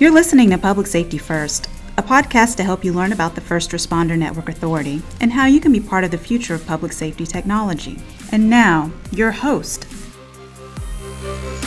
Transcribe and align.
You're 0.00 0.10
listening 0.10 0.48
to 0.48 0.56
Public 0.56 0.86
Safety 0.86 1.18
First, 1.18 1.68
a 1.98 2.02
podcast 2.02 2.56
to 2.56 2.64
help 2.64 2.86
you 2.86 2.94
learn 2.94 3.12
about 3.12 3.34
the 3.34 3.42
First 3.42 3.72
Responder 3.72 4.16
Network 4.16 4.48
Authority 4.48 5.02
and 5.20 5.30
how 5.30 5.44
you 5.44 5.60
can 5.60 5.72
be 5.72 5.80
part 5.80 6.04
of 6.04 6.10
the 6.10 6.16
future 6.16 6.54
of 6.54 6.66
public 6.66 6.94
safety 6.94 7.26
technology. 7.26 7.98
And 8.32 8.48
now, 8.48 8.90
your 9.12 9.30
host. 9.30 9.86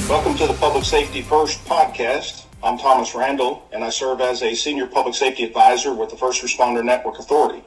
Welcome 0.09 0.35
to 0.37 0.47
the 0.47 0.57
Public 0.59 0.83
Safety 0.83 1.21
First 1.21 1.63
podcast. 1.65 2.45
I'm 2.63 2.79
Thomas 2.79 3.13
Randall, 3.13 3.69
and 3.71 3.83
I 3.83 3.91
serve 3.91 4.19
as 4.19 4.41
a 4.41 4.55
senior 4.55 4.87
public 4.87 5.13
safety 5.13 5.43
advisor 5.43 5.93
with 5.93 6.09
the 6.09 6.17
First 6.17 6.41
Responder 6.41 6.83
Network 6.83 7.19
Authority. 7.19 7.63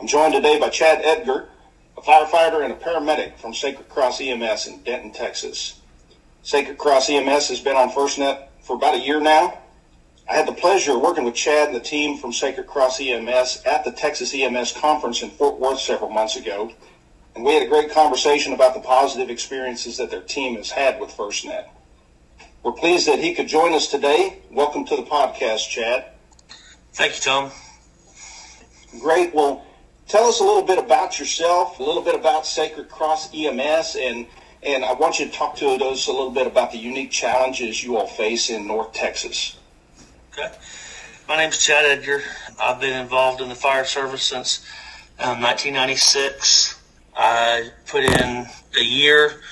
I'm 0.00 0.06
joined 0.06 0.32
today 0.32 0.58
by 0.58 0.70
Chad 0.70 1.02
Edgar, 1.04 1.50
a 1.98 2.00
firefighter 2.00 2.64
and 2.64 2.72
a 2.72 2.76
paramedic 2.76 3.36
from 3.36 3.52
Sacred 3.52 3.90
Cross 3.90 4.22
EMS 4.22 4.68
in 4.68 4.82
Denton, 4.84 5.12
Texas. 5.12 5.82
Sacred 6.42 6.78
Cross 6.78 7.10
EMS 7.10 7.48
has 7.48 7.60
been 7.60 7.76
on 7.76 7.90
FirstNet 7.90 8.46
for 8.62 8.76
about 8.76 8.94
a 8.94 8.98
year 8.98 9.20
now. 9.20 9.58
I 10.28 10.34
had 10.34 10.46
the 10.46 10.52
pleasure 10.52 10.92
of 10.92 11.00
working 11.00 11.24
with 11.24 11.34
Chad 11.34 11.68
and 11.68 11.76
the 11.76 11.80
team 11.80 12.16
from 12.16 12.32
Sacred 12.32 12.66
Cross 12.66 13.00
EMS 13.00 13.62
at 13.66 13.84
the 13.84 13.90
Texas 13.90 14.32
EMS 14.32 14.72
conference 14.72 15.22
in 15.22 15.30
Fort 15.30 15.58
Worth 15.58 15.80
several 15.80 16.10
months 16.10 16.36
ago, 16.36 16.72
and 17.34 17.44
we 17.44 17.54
had 17.54 17.62
a 17.62 17.68
great 17.68 17.90
conversation 17.90 18.52
about 18.52 18.74
the 18.74 18.80
positive 18.80 19.30
experiences 19.30 19.96
that 19.96 20.10
their 20.10 20.22
team 20.22 20.56
has 20.56 20.70
had 20.70 21.00
with 21.00 21.10
FirstNet. 21.10 21.68
We're 22.62 22.72
pleased 22.72 23.08
that 23.08 23.18
he 23.18 23.34
could 23.34 23.48
join 23.48 23.72
us 23.72 23.88
today. 23.88 24.38
Welcome 24.50 24.84
to 24.86 24.96
the 24.96 25.02
podcast, 25.02 25.68
Chad. 25.68 26.04
Thank 26.92 27.16
you, 27.16 27.20
Tom. 27.20 27.50
Great. 29.00 29.34
Well, 29.34 29.66
tell 30.06 30.28
us 30.28 30.38
a 30.40 30.44
little 30.44 30.62
bit 30.62 30.78
about 30.78 31.18
yourself, 31.18 31.80
a 31.80 31.82
little 31.82 32.02
bit 32.02 32.14
about 32.14 32.46
Sacred 32.46 32.88
Cross 32.88 33.34
EMS, 33.34 33.96
and 34.00 34.26
and 34.62 34.84
I 34.84 34.92
want 34.92 35.18
you 35.18 35.26
to 35.26 35.32
talk 35.32 35.56
to 35.56 35.66
us 35.66 36.06
a 36.06 36.12
little 36.12 36.30
bit 36.30 36.46
about 36.46 36.70
the 36.70 36.78
unique 36.78 37.10
challenges 37.10 37.82
you 37.82 37.96
all 37.96 38.06
face 38.06 38.48
in 38.48 38.68
North 38.68 38.92
Texas. 38.92 39.56
Okay. 40.32 40.50
My 41.28 41.36
name 41.36 41.50
is 41.50 41.58
Chad 41.58 41.84
Edgar. 41.84 42.22
I've 42.58 42.80
been 42.80 42.98
involved 42.98 43.42
in 43.42 43.50
the 43.50 43.54
fire 43.54 43.84
service 43.84 44.22
since 44.22 44.64
um, 45.18 45.42
1996. 45.42 46.80
I 47.14 47.68
put 47.86 48.02
in 48.04 48.46
a 48.80 48.82
year 48.82 49.42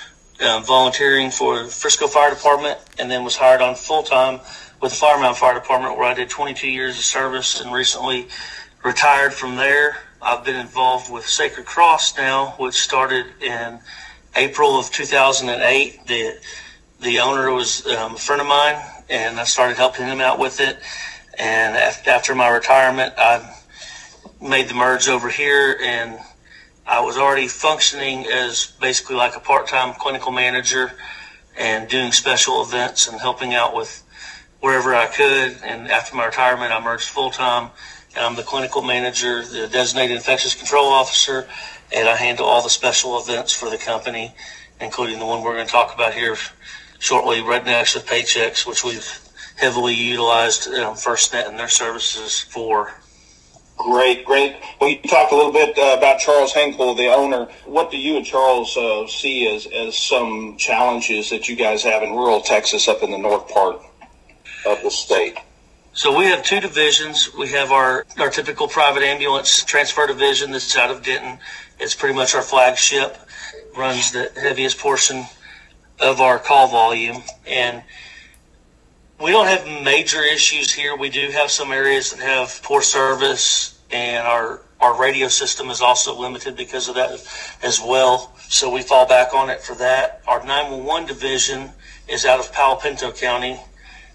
um, 0.42 0.64
volunteering 0.64 1.30
for 1.30 1.64
the 1.64 1.68
Frisco 1.68 2.06
Fire 2.06 2.30
Department 2.30 2.78
and 2.98 3.10
then 3.10 3.24
was 3.24 3.36
hired 3.36 3.60
on 3.60 3.74
full 3.74 4.02
time 4.02 4.40
with 4.80 4.92
the 4.92 4.96
Flower 4.96 5.34
Fire 5.34 5.52
Department 5.52 5.98
where 5.98 6.06
I 6.06 6.14
did 6.14 6.30
22 6.30 6.66
years 6.66 6.96
of 6.96 7.04
service 7.04 7.60
and 7.60 7.70
recently 7.74 8.28
retired 8.82 9.34
from 9.34 9.56
there. 9.56 9.98
I've 10.22 10.46
been 10.46 10.56
involved 10.56 11.12
with 11.12 11.26
Sacred 11.26 11.66
Cross 11.66 12.16
now, 12.16 12.54
which 12.56 12.74
started 12.74 13.26
in 13.42 13.80
April 14.34 14.78
of 14.78 14.90
2008. 14.90 16.06
The 16.06 16.40
the 17.00 17.18
owner 17.18 17.50
was 17.52 17.86
um, 17.86 18.14
a 18.14 18.18
friend 18.18 18.42
of 18.42 18.46
mine, 18.46 18.76
and 19.10 19.40
I 19.40 19.44
started 19.44 19.76
helping 19.76 20.06
him 20.06 20.20
out 20.20 20.38
with 20.38 20.60
it. 20.60 20.78
And 21.38 21.76
after 22.06 22.34
my 22.34 22.48
retirement, 22.48 23.14
I 23.16 23.56
made 24.40 24.68
the 24.68 24.74
merge 24.74 25.08
over 25.08 25.28
here, 25.28 25.78
and 25.82 26.18
I 26.86 27.00
was 27.00 27.16
already 27.16 27.48
functioning 27.48 28.26
as 28.26 28.72
basically 28.80 29.16
like 29.16 29.36
a 29.36 29.40
part-time 29.40 29.94
clinical 29.94 30.32
manager 30.32 30.92
and 31.58 31.88
doing 31.88 32.12
special 32.12 32.62
events 32.62 33.06
and 33.08 33.20
helping 33.20 33.54
out 33.54 33.74
with 33.74 34.02
wherever 34.60 34.94
I 34.94 35.06
could. 35.06 35.58
And 35.62 35.90
after 35.90 36.16
my 36.16 36.26
retirement, 36.26 36.72
I 36.72 36.80
merged 36.80 37.08
full-time. 37.08 37.70
And 38.16 38.24
I'm 38.24 38.34
the 38.34 38.42
clinical 38.42 38.82
manager, 38.82 39.44
the 39.44 39.68
designated 39.68 40.16
infectious 40.16 40.54
control 40.54 40.86
officer, 40.86 41.46
and 41.92 42.08
I 42.08 42.16
handle 42.16 42.46
all 42.46 42.62
the 42.62 42.70
special 42.70 43.20
events 43.20 43.52
for 43.52 43.70
the 43.70 43.78
company, 43.78 44.34
including 44.80 45.20
the 45.20 45.26
one 45.26 45.42
we're 45.42 45.54
going 45.54 45.66
to 45.66 45.72
talk 45.72 45.94
about 45.94 46.12
here 46.12 46.36
shortly, 47.00 47.38
Rednecks 47.38 47.94
with 47.96 48.06
Paychecks, 48.06 48.64
which 48.64 48.84
we've 48.84 49.18
heavily 49.56 49.94
utilized 49.94 50.68
um, 50.68 50.94
FirstNet 50.94 51.48
and 51.48 51.58
their 51.58 51.68
services 51.68 52.38
for. 52.38 52.92
Great, 53.76 54.26
great. 54.26 54.56
Well, 54.78 54.90
you 54.90 55.00
talked 55.02 55.32
a 55.32 55.36
little 55.36 55.52
bit 55.52 55.76
uh, 55.78 55.96
about 55.96 56.20
Charles 56.20 56.52
Henkel, 56.52 56.94
the 56.94 57.08
owner. 57.08 57.48
What 57.64 57.90
do 57.90 57.96
you 57.96 58.18
and 58.18 58.26
Charles 58.26 58.76
uh, 58.76 59.06
see 59.06 59.48
as, 59.48 59.66
as 59.66 59.96
some 59.96 60.56
challenges 60.58 61.30
that 61.30 61.48
you 61.48 61.56
guys 61.56 61.82
have 61.82 62.02
in 62.02 62.10
rural 62.10 62.42
Texas 62.42 62.88
up 62.88 63.02
in 63.02 63.10
the 63.10 63.18
north 63.18 63.48
part 63.48 63.80
of 64.66 64.82
the 64.82 64.90
state? 64.90 65.38
So 65.94 66.16
we 66.16 66.26
have 66.26 66.44
two 66.44 66.60
divisions. 66.60 67.34
We 67.34 67.48
have 67.48 67.72
our, 67.72 68.06
our 68.18 68.28
typical 68.28 68.68
private 68.68 69.02
ambulance 69.02 69.64
transfer 69.64 70.06
division 70.06 70.52
that's 70.52 70.76
out 70.76 70.90
of 70.90 71.02
Denton. 71.02 71.38
It's 71.78 71.94
pretty 71.94 72.14
much 72.14 72.34
our 72.34 72.42
flagship, 72.42 73.16
runs 73.76 74.12
the 74.12 74.30
heaviest 74.36 74.78
portion 74.78 75.24
of 76.00 76.20
our 76.20 76.38
call 76.38 76.68
volume. 76.68 77.22
And 77.46 77.82
we 79.20 79.30
don't 79.30 79.46
have 79.46 79.66
major 79.84 80.22
issues 80.22 80.72
here. 80.72 80.96
We 80.96 81.10
do 81.10 81.30
have 81.30 81.50
some 81.50 81.72
areas 81.72 82.10
that 82.10 82.20
have 82.20 82.60
poor 82.62 82.82
service, 82.82 83.78
and 83.90 84.26
our 84.26 84.62
our 84.80 84.98
radio 84.98 85.28
system 85.28 85.68
is 85.68 85.82
also 85.82 86.18
limited 86.18 86.56
because 86.56 86.88
of 86.88 86.94
that 86.94 87.10
as 87.62 87.80
well. 87.80 88.32
So 88.48 88.70
we 88.72 88.80
fall 88.80 89.06
back 89.06 89.34
on 89.34 89.50
it 89.50 89.60
for 89.60 89.74
that. 89.74 90.22
Our 90.26 90.42
911 90.44 91.06
division 91.06 91.70
is 92.08 92.24
out 92.24 92.40
of 92.40 92.50
Palo 92.52 92.76
Pinto 92.76 93.12
County, 93.12 93.60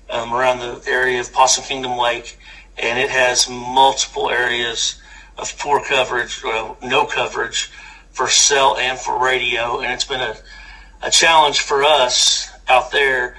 um, 0.10 0.34
around 0.34 0.60
the 0.60 0.82
area 0.90 1.20
of 1.20 1.32
Possum 1.32 1.64
Kingdom 1.66 1.98
Lake, 1.98 2.40
and 2.78 3.00
it 3.00 3.12
has 3.12 3.48
multiple 3.48 4.30
areas 4.32 5.00
of 5.38 5.58
poor 5.60 5.84
coverage, 5.84 6.44
well, 6.44 6.78
no 6.82 7.06
coverage 7.06 7.72
for 8.12 8.28
cell 8.28 8.78
and 8.78 8.98
for 8.98 9.24
radio, 9.24 9.82
and 9.82 9.94
it's 9.94 10.06
been 10.06 10.22
a, 10.22 10.36
a 11.06 11.12
challenge 11.12 11.62
for 11.62 11.84
us 11.84 12.52
out 12.68 12.92
there, 12.92 13.38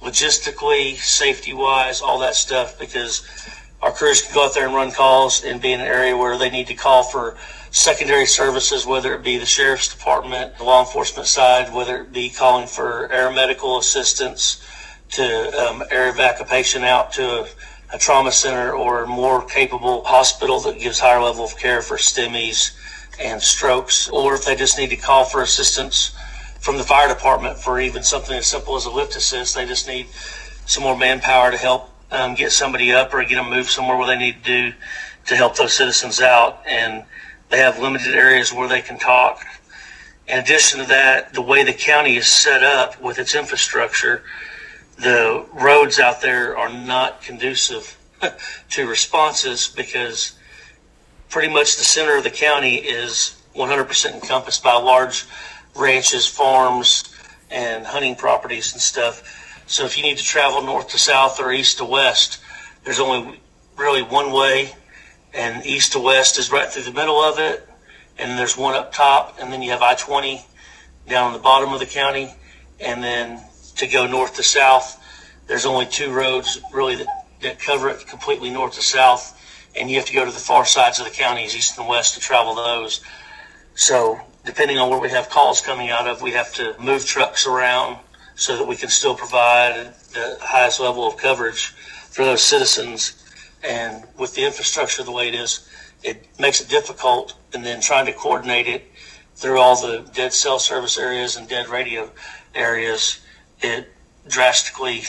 logistically, 0.00 0.94
safety 0.94 1.52
wise, 1.52 2.00
all 2.00 2.20
that 2.20 2.36
stuff, 2.36 2.78
because 2.78 3.26
our 3.82 3.90
crews 3.90 4.22
can 4.22 4.32
go 4.34 4.46
out 4.46 4.54
there 4.54 4.66
and 4.66 4.74
run 4.74 4.92
calls 4.92 5.44
and 5.44 5.60
be 5.60 5.72
in 5.72 5.80
an 5.80 5.86
area 5.86 6.16
where 6.16 6.38
they 6.38 6.48
need 6.48 6.68
to 6.68 6.74
call 6.74 7.02
for 7.02 7.36
secondary 7.72 8.24
services, 8.24 8.86
whether 8.86 9.14
it 9.14 9.24
be 9.24 9.36
the 9.36 9.44
sheriff's 9.44 9.92
department, 9.92 10.56
the 10.58 10.64
law 10.64 10.80
enforcement 10.80 11.26
side, 11.26 11.74
whether 11.74 12.02
it 12.02 12.12
be 12.12 12.30
calling 12.30 12.68
for 12.68 13.12
air 13.12 13.32
medical 13.32 13.78
assistance 13.78 14.62
to 15.10 15.68
um, 15.68 15.82
air 15.90 16.12
patient 16.48 16.84
out 16.84 17.12
to 17.12 17.22
a, 17.22 17.48
a 17.94 17.98
trauma 17.98 18.30
center 18.30 18.72
or 18.72 19.02
a 19.02 19.06
more 19.08 19.44
capable 19.44 20.04
hospital 20.04 20.60
that 20.60 20.78
gives 20.78 21.00
higher 21.00 21.20
level 21.20 21.44
of 21.44 21.56
care 21.58 21.82
for 21.82 21.96
STEMIs 21.96 22.76
and 23.20 23.42
strokes, 23.42 24.08
or 24.08 24.34
if 24.34 24.44
they 24.44 24.54
just 24.54 24.78
need 24.78 24.90
to 24.90 24.96
call 24.96 25.24
for 25.24 25.42
assistance 25.42 26.12
from 26.60 26.76
the 26.76 26.82
fire 26.82 27.08
department 27.08 27.58
for 27.58 27.80
even 27.80 28.02
something 28.02 28.36
as 28.36 28.46
simple 28.46 28.76
as 28.76 28.84
a 28.84 28.90
lift 28.90 29.16
assist, 29.16 29.54
they 29.54 29.66
just 29.66 29.86
need 29.86 30.06
some 30.66 30.82
more 30.82 30.96
manpower 30.96 31.50
to 31.50 31.56
help 31.56 31.90
um, 32.10 32.34
get 32.34 32.52
somebody 32.52 32.92
up 32.92 33.12
or 33.14 33.22
get 33.24 33.36
them 33.36 33.50
moved 33.50 33.68
somewhere 33.68 33.96
where 33.96 34.06
they 34.06 34.18
need 34.18 34.44
to 34.44 34.70
do 34.70 34.76
to 35.26 35.36
help 35.36 35.56
those 35.56 35.72
citizens 35.72 36.20
out. 36.20 36.62
And 36.66 37.04
they 37.50 37.58
have 37.58 37.78
limited 37.78 38.14
areas 38.14 38.52
where 38.52 38.68
they 38.68 38.82
can 38.82 38.98
talk. 38.98 39.44
In 40.26 40.38
addition 40.38 40.80
to 40.80 40.86
that, 40.86 41.32
the 41.32 41.40
way 41.40 41.64
the 41.64 41.72
county 41.72 42.16
is 42.16 42.26
set 42.26 42.62
up 42.62 43.00
with 43.00 43.18
its 43.18 43.34
infrastructure, 43.34 44.22
the 44.98 45.46
roads 45.54 45.98
out 45.98 46.20
there 46.20 46.56
are 46.58 46.68
not 46.68 47.22
conducive 47.22 47.96
to 48.70 48.86
responses 48.86 49.68
because 49.68 50.32
pretty 51.30 51.52
much 51.52 51.76
the 51.76 51.84
center 51.84 52.16
of 52.16 52.24
the 52.24 52.30
county 52.30 52.76
is 52.76 53.40
100% 53.54 54.14
encompassed 54.14 54.62
by 54.62 54.74
large 54.74 55.26
ranches, 55.78 56.26
farms, 56.26 57.14
and 57.50 57.86
hunting 57.86 58.16
properties 58.16 58.72
and 58.72 58.82
stuff. 58.82 59.64
So 59.66 59.84
if 59.84 59.96
you 59.96 60.02
need 60.02 60.18
to 60.18 60.24
travel 60.24 60.62
north 60.62 60.88
to 60.90 60.98
south 60.98 61.40
or 61.40 61.52
east 61.52 61.78
to 61.78 61.84
west, 61.84 62.40
there's 62.84 63.00
only 63.00 63.40
really 63.76 64.02
one 64.02 64.32
way, 64.32 64.74
and 65.32 65.64
east 65.64 65.92
to 65.92 66.00
west 66.00 66.38
is 66.38 66.50
right 66.50 66.68
through 66.68 66.84
the 66.84 66.92
middle 66.92 67.22
of 67.22 67.38
it, 67.38 67.68
and 68.18 68.38
there's 68.38 68.56
one 68.56 68.74
up 68.74 68.92
top, 68.92 69.38
and 69.40 69.52
then 69.52 69.62
you 69.62 69.70
have 69.70 69.82
I-20 69.82 70.42
down 71.06 71.32
the 71.32 71.38
bottom 71.38 71.72
of 71.72 71.80
the 71.80 71.86
county, 71.86 72.34
and 72.80 73.02
then 73.02 73.40
to 73.76 73.86
go 73.86 74.06
north 74.06 74.34
to 74.36 74.42
south, 74.42 75.02
there's 75.46 75.64
only 75.64 75.86
two 75.86 76.12
roads 76.12 76.60
really 76.72 76.96
that, 76.96 77.26
that 77.42 77.58
cover 77.60 77.88
it 77.88 78.06
completely 78.06 78.50
north 78.50 78.74
to 78.74 78.82
south, 78.82 79.34
and 79.78 79.88
you 79.90 79.96
have 79.96 80.06
to 80.06 80.12
go 80.12 80.24
to 80.24 80.30
the 80.30 80.38
far 80.38 80.64
sides 80.64 80.98
of 80.98 81.04
the 81.04 81.10
counties, 81.10 81.54
east 81.54 81.78
and 81.78 81.88
west, 81.88 82.14
to 82.14 82.20
travel 82.20 82.54
those. 82.54 83.00
So 83.74 84.20
depending 84.48 84.78
on 84.78 84.88
where 84.88 84.98
we 84.98 85.10
have 85.10 85.28
calls 85.28 85.60
coming 85.60 85.90
out 85.90 86.08
of, 86.08 86.22
we 86.22 86.30
have 86.30 86.54
to 86.54 86.74
move 86.80 87.04
trucks 87.04 87.46
around 87.46 87.98
so 88.34 88.56
that 88.56 88.66
we 88.66 88.74
can 88.74 88.88
still 88.88 89.14
provide 89.14 89.92
the 90.14 90.38
highest 90.40 90.80
level 90.80 91.06
of 91.06 91.18
coverage 91.18 91.66
for 92.08 92.24
those 92.24 92.40
citizens. 92.40 93.22
And 93.62 94.04
with 94.16 94.34
the 94.34 94.46
infrastructure 94.46 95.02
the 95.02 95.12
way 95.12 95.28
it 95.28 95.34
is, 95.34 95.68
it 96.02 96.26
makes 96.38 96.62
it 96.62 96.70
difficult. 96.70 97.34
And 97.52 97.62
then 97.62 97.82
trying 97.82 98.06
to 98.06 98.12
coordinate 98.14 98.66
it 98.66 98.90
through 99.34 99.58
all 99.58 99.76
the 99.76 100.10
dead 100.14 100.32
cell 100.32 100.58
service 100.58 100.96
areas 100.96 101.36
and 101.36 101.46
dead 101.46 101.68
radio 101.68 102.10
areas, 102.54 103.20
it 103.60 103.92
drastically 104.28 105.02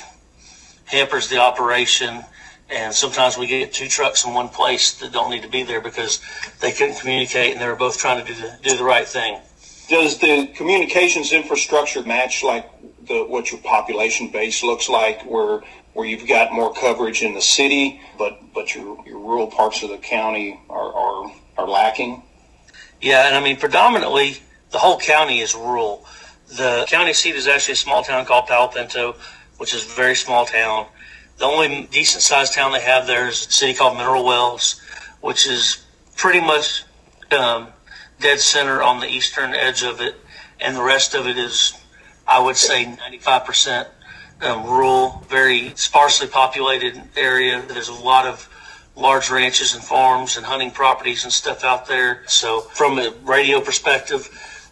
hampers 0.83 1.29
the 1.29 1.37
operation 1.37 2.25
and 2.69 2.93
sometimes 2.93 3.37
we 3.37 3.47
get 3.47 3.73
two 3.73 3.87
trucks 3.87 4.25
in 4.25 4.33
one 4.33 4.49
place 4.49 4.93
that 4.99 5.11
don't 5.11 5.29
need 5.29 5.41
to 5.43 5.49
be 5.49 5.63
there 5.63 5.81
because 5.81 6.21
they 6.59 6.71
couldn't 6.71 6.99
communicate 6.99 7.53
and 7.53 7.61
they 7.61 7.67
were 7.67 7.75
both 7.75 7.97
trying 7.97 8.23
to 8.23 8.33
do 8.33 8.39
the, 8.39 8.57
do 8.61 8.77
the 8.77 8.83
right 8.83 9.07
thing. 9.07 9.39
Does 9.87 10.19
the 10.19 10.47
communications 10.55 11.33
infrastructure 11.33 12.03
match 12.03 12.43
like 12.43 12.69
the, 13.07 13.25
what 13.25 13.51
your 13.51 13.59
population 13.61 14.29
base 14.29 14.63
looks 14.63 14.87
like, 14.87 15.23
where 15.23 15.61
where 15.93 16.07
you've 16.07 16.27
got 16.27 16.53
more 16.53 16.71
coverage 16.73 17.23
in 17.23 17.33
the 17.33 17.41
city, 17.41 17.99
but 18.17 18.39
but 18.53 18.75
your, 18.75 19.03
your 19.05 19.17
rural 19.17 19.47
parts 19.47 19.81
of 19.81 19.89
the 19.89 19.97
county 19.97 20.59
are, 20.69 20.93
are 20.93 21.31
are 21.57 21.67
lacking? 21.67 22.21
Yeah, 23.01 23.27
and 23.27 23.35
I 23.35 23.43
mean 23.43 23.57
predominantly 23.57 24.37
the 24.69 24.77
whole 24.77 24.99
county 24.99 25.39
is 25.39 25.55
rural. 25.55 26.05
The 26.49 26.85
county 26.87 27.13
seat 27.13 27.35
is 27.35 27.47
actually 27.47 27.73
a 27.73 27.77
small 27.77 28.03
town 28.03 28.25
called 28.25 28.45
Palo 28.45 28.67
Pinto, 28.67 29.15
which 29.57 29.73
is 29.73 29.83
a 29.83 29.89
very 29.89 30.15
small 30.15 30.45
town. 30.45 30.85
The 31.39 31.45
only 31.45 31.87
decent 31.89 32.21
sized 32.21 32.53
town 32.53 32.73
they 32.73 32.81
have 32.81 33.07
there 33.07 33.29
is 33.29 33.47
a 33.47 33.51
city 33.51 33.73
called 33.73 33.97
Mineral 33.97 34.25
Wells, 34.25 34.81
which 35.21 35.47
is 35.47 35.85
pretty 36.17 36.41
much 36.41 36.83
um, 37.31 37.69
dead 38.19 38.41
center 38.41 38.81
on 38.81 38.99
the 38.99 39.07
eastern 39.07 39.55
edge 39.55 39.83
of 39.83 40.01
it, 40.01 40.15
and 40.59 40.75
the 40.75 40.83
rest 40.83 41.15
of 41.15 41.27
it 41.27 41.37
is, 41.37 41.79
I 42.27 42.39
would 42.39 42.57
say, 42.57 42.83
95% 42.83 43.87
um, 44.41 44.65
rural, 44.65 45.25
very 45.29 45.71
sparsely 45.75 46.27
populated 46.27 47.01
area. 47.15 47.63
There's 47.65 47.87
a 47.87 47.93
lot 47.93 48.25
of 48.25 48.49
large 48.97 49.29
ranches 49.29 49.73
and 49.73 49.81
farms 49.81 50.35
and 50.35 50.45
hunting 50.45 50.71
properties 50.71 51.23
and 51.23 51.31
stuff 51.31 51.63
out 51.63 51.87
there. 51.87 52.23
So, 52.27 52.59
from 52.61 52.99
a 52.99 53.13
radio 53.23 53.61
perspective, 53.61 54.25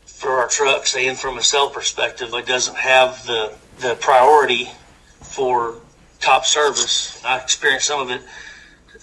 for 0.06 0.32
our 0.32 0.50
trucks, 0.50 0.98
and 0.98 1.18
from 1.18 1.38
a 1.38 1.44
cell 1.44 1.70
perspective, 1.70 2.34
it 2.34 2.46
doesn't 2.46 2.76
have 2.76 3.26
the 3.26 3.54
the 3.80 3.96
priority 4.02 4.70
for 5.22 5.76
top 6.28 6.46
service. 6.46 7.24
I 7.24 7.40
experienced 7.40 7.88
some 7.88 8.02
of 8.02 8.12
it 8.12 8.22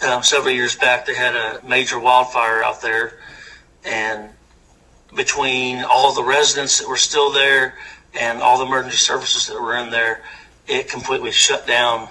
um, 0.07 0.23
several 0.23 0.53
years 0.53 0.77
back. 0.77 1.07
They 1.07 1.15
had 1.15 1.35
a 1.35 1.67
major 1.67 1.99
wildfire 1.99 2.63
out 2.63 2.83
there, 2.83 3.19
and 3.83 4.29
between 5.17 5.83
all 5.85 6.13
the 6.13 6.23
residents 6.23 6.79
that 6.81 6.87
were 6.89 6.99
still 6.99 7.33
there 7.33 7.79
and 8.21 8.43
all 8.43 8.59
the 8.59 8.67
emergency 8.67 8.99
services 8.99 9.47
that 9.47 9.59
were 9.59 9.75
in 9.77 9.89
there, 9.89 10.23
it 10.69 10.91
completely 10.91 11.31
shut 11.31 11.67
down 11.67 12.09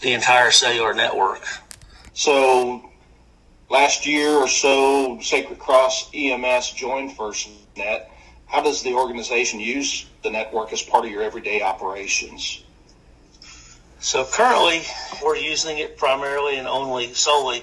the 0.00 0.12
entire 0.12 0.52
cellular 0.52 0.94
network. 0.94 1.42
So 2.14 2.88
last 3.68 4.06
year 4.06 4.30
or 4.30 4.46
so, 4.46 5.18
Sacred 5.20 5.58
Cross 5.58 6.10
EMS 6.14 6.70
joined 6.70 7.16
FirstNet. 7.16 8.06
How 8.46 8.62
does 8.62 8.84
the 8.84 8.94
organization 8.94 9.58
use 9.58 10.06
the 10.22 10.30
network 10.30 10.72
as 10.72 10.82
part 10.82 11.04
of 11.04 11.10
your 11.10 11.22
everyday 11.22 11.62
operations? 11.62 12.61
So 14.02 14.24
currently, 14.24 14.82
we're 15.24 15.36
using 15.36 15.78
it 15.78 15.96
primarily 15.96 16.56
and 16.56 16.66
only 16.66 17.14
solely 17.14 17.62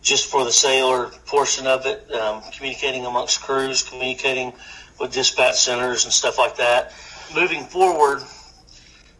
just 0.00 0.30
for 0.30 0.44
the 0.44 0.52
sailor 0.52 1.10
portion 1.26 1.66
of 1.66 1.86
it, 1.86 2.08
um, 2.14 2.40
communicating 2.52 3.04
amongst 3.04 3.42
crews, 3.42 3.82
communicating 3.82 4.52
with 5.00 5.12
dispatch 5.12 5.56
centers 5.56 6.04
and 6.04 6.12
stuff 6.12 6.38
like 6.38 6.56
that. 6.56 6.94
Moving 7.34 7.64
forward, 7.64 8.22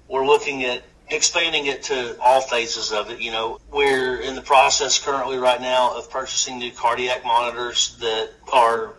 we're 0.06 0.24
looking 0.24 0.62
at 0.62 0.84
expanding 1.10 1.66
it 1.66 1.82
to 1.84 2.16
all 2.20 2.40
phases 2.40 2.92
of 2.92 3.10
it. 3.10 3.18
You 3.18 3.32
know, 3.32 3.58
we're 3.72 4.20
in 4.20 4.36
the 4.36 4.42
process 4.42 5.00
currently 5.00 5.38
right 5.38 5.60
now 5.60 5.98
of 5.98 6.10
purchasing 6.10 6.58
new 6.58 6.70
cardiac 6.70 7.24
monitors 7.24 7.96
that 7.98 8.30
are 8.52 8.92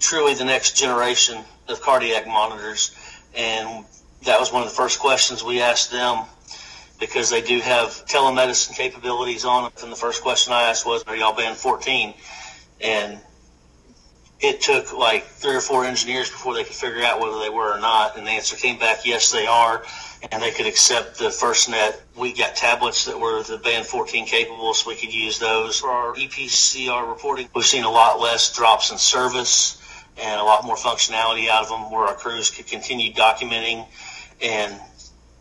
truly 0.00 0.34
the 0.34 0.44
next 0.44 0.76
generation 0.76 1.44
of 1.68 1.80
cardiac 1.80 2.26
monitors. 2.26 2.90
And 3.36 3.84
that 4.24 4.40
was 4.40 4.52
one 4.52 4.62
of 4.62 4.68
the 4.68 4.74
first 4.74 4.98
questions 4.98 5.42
we 5.44 5.60
asked 5.60 5.90
them 5.90 6.24
because 7.00 7.30
they 7.30 7.42
do 7.42 7.60
have 7.60 7.88
telemedicine 8.06 8.74
capabilities 8.74 9.44
on 9.44 9.66
it. 9.66 9.82
And 9.82 9.92
the 9.92 9.96
first 9.96 10.22
question 10.22 10.52
I 10.52 10.64
asked 10.64 10.86
was, 10.86 11.02
are 11.04 11.16
y'all 11.16 11.34
band 11.34 11.56
14? 11.56 12.14
And 12.80 13.18
it 14.40 14.60
took 14.60 14.92
like 14.92 15.24
three 15.24 15.54
or 15.54 15.60
four 15.60 15.84
engineers 15.84 16.30
before 16.30 16.54
they 16.54 16.64
could 16.64 16.74
figure 16.74 17.02
out 17.02 17.20
whether 17.20 17.38
they 17.40 17.50
were 17.50 17.76
or 17.76 17.80
not. 17.80 18.16
And 18.16 18.26
the 18.26 18.30
answer 18.30 18.56
came 18.56 18.78
back, 18.78 19.04
yes, 19.04 19.30
they 19.32 19.46
are. 19.46 19.84
And 20.32 20.42
they 20.42 20.52
could 20.52 20.66
accept 20.66 21.18
the 21.18 21.26
FirstNet. 21.26 22.00
We 22.16 22.32
got 22.32 22.56
tablets 22.56 23.04
that 23.04 23.18
were 23.18 23.42
the 23.42 23.58
band 23.58 23.86
14 23.86 24.26
capable, 24.26 24.72
so 24.72 24.88
we 24.88 24.96
could 24.96 25.12
use 25.12 25.38
those 25.38 25.80
for 25.80 25.90
our 25.90 26.14
EPCR 26.14 27.06
reporting. 27.08 27.48
We've 27.54 27.64
seen 27.64 27.84
a 27.84 27.90
lot 27.90 28.20
less 28.20 28.54
drops 28.54 28.90
in 28.90 28.96
service 28.96 29.80
and 30.16 30.40
a 30.40 30.44
lot 30.44 30.64
more 30.64 30.76
functionality 30.76 31.48
out 31.48 31.64
of 31.64 31.68
them 31.68 31.90
where 31.90 32.06
our 32.06 32.14
crews 32.14 32.50
could 32.50 32.66
continue 32.66 33.12
documenting 33.12 33.86
and 34.40 34.80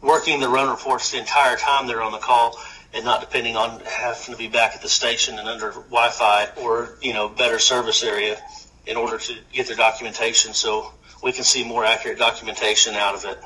working 0.02 0.40
the 0.40 0.50
run 0.50 0.70
reports 0.70 1.12
the 1.12 1.20
entire 1.20 1.56
time 1.56 1.88
they're 1.88 2.02
on 2.02 2.12
the 2.12 2.18
call 2.18 2.60
and 2.94 3.04
not 3.06 3.22
depending 3.22 3.56
on 3.56 3.80
having 3.82 4.34
to 4.34 4.38
be 4.38 4.48
back 4.48 4.76
at 4.76 4.82
the 4.82 4.90
station 4.90 5.40
and 5.40 5.48
under 5.48 5.72
Wi-Fi 5.72 6.50
or, 6.62 6.98
you 7.02 7.14
know, 7.14 7.28
better 7.28 7.58
service 7.58 8.04
area 8.04 8.38
in 8.86 8.98
order 8.98 9.18
to 9.18 9.36
get 9.52 9.68
their 9.68 9.76
documentation 9.76 10.54
so 10.54 10.92
we 11.24 11.32
can 11.32 11.44
see 11.44 11.64
more 11.64 11.86
accurate 11.86 12.20
documentation 12.20 12.94
out 12.96 13.16
of 13.16 13.26
it 13.26 13.40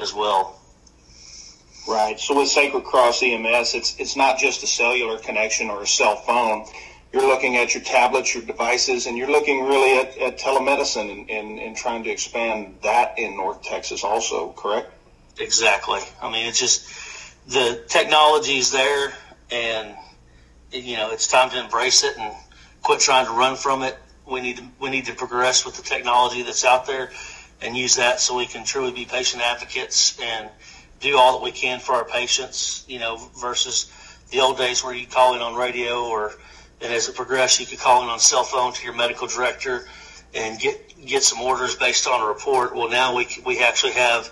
as 0.00 0.14
well. 0.14 0.58
Right. 1.88 2.18
So 2.18 2.36
with 2.36 2.48
Sacred 2.48 2.84
Cross 2.84 3.22
EMS, 3.22 3.74
it's 3.74 3.96
it's 3.98 4.14
not 4.14 4.38
just 4.38 4.62
a 4.62 4.66
cellular 4.66 5.18
connection 5.18 5.70
or 5.70 5.82
a 5.82 5.86
cell 5.86 6.16
phone. 6.16 6.66
You're 7.12 7.26
looking 7.26 7.56
at 7.56 7.74
your 7.74 7.82
tablets, 7.82 8.34
your 8.34 8.44
devices, 8.44 9.06
and 9.06 9.16
you're 9.16 9.30
looking 9.30 9.64
really 9.64 9.98
at, 9.98 10.18
at 10.18 10.38
telemedicine 10.38 11.10
and, 11.10 11.30
and, 11.30 11.58
and 11.58 11.76
trying 11.76 12.04
to 12.04 12.10
expand 12.10 12.76
that 12.82 13.18
in 13.18 13.36
North 13.36 13.62
Texas 13.62 14.04
also, 14.04 14.52
correct? 14.52 14.92
Exactly. 15.40 16.00
I 16.20 16.30
mean, 16.30 16.46
it's 16.46 16.58
just 16.58 16.86
the 17.48 17.82
technology 17.88 18.58
is 18.58 18.70
there, 18.70 19.12
and 19.50 19.94
you 20.70 20.96
know 20.96 21.10
it's 21.10 21.26
time 21.26 21.48
to 21.50 21.60
embrace 21.62 22.04
it 22.04 22.16
and 22.18 22.34
quit 22.82 23.00
trying 23.00 23.26
to 23.26 23.32
run 23.32 23.56
from 23.56 23.82
it. 23.82 23.96
We 24.26 24.40
need 24.40 24.58
to 24.58 24.64
we 24.78 24.90
need 24.90 25.06
to 25.06 25.14
progress 25.14 25.64
with 25.64 25.76
the 25.76 25.82
technology 25.82 26.42
that's 26.42 26.64
out 26.64 26.86
there 26.86 27.10
and 27.62 27.76
use 27.76 27.96
that 27.96 28.20
so 28.20 28.36
we 28.36 28.46
can 28.46 28.64
truly 28.64 28.92
be 28.92 29.04
patient 29.04 29.42
advocates 29.42 30.20
and 30.20 30.50
do 31.00 31.16
all 31.16 31.38
that 31.38 31.44
we 31.44 31.52
can 31.52 31.80
for 31.80 31.94
our 31.94 32.04
patients. 32.04 32.84
You 32.88 32.98
know, 32.98 33.16
versus 33.40 33.90
the 34.30 34.40
old 34.40 34.58
days 34.58 34.84
where 34.84 34.94
you 34.94 35.06
call 35.06 35.34
in 35.34 35.40
on 35.40 35.54
radio 35.54 36.04
or 36.04 36.32
and 36.80 36.92
as 36.92 37.08
it 37.08 37.14
progressed, 37.14 37.60
you 37.60 37.66
could 37.66 37.78
call 37.78 38.02
in 38.02 38.08
on 38.08 38.18
cell 38.18 38.44
phone 38.44 38.72
to 38.72 38.84
your 38.84 38.94
medical 38.94 39.26
director 39.26 39.86
and 40.34 40.58
get 40.58 40.84
get 41.06 41.22
some 41.22 41.40
orders 41.40 41.74
based 41.74 42.06
on 42.06 42.20
a 42.20 42.26
report. 42.26 42.74
Well, 42.74 42.90
now 42.90 43.16
we 43.16 43.28
we 43.44 43.60
actually 43.60 43.92
have 43.92 44.26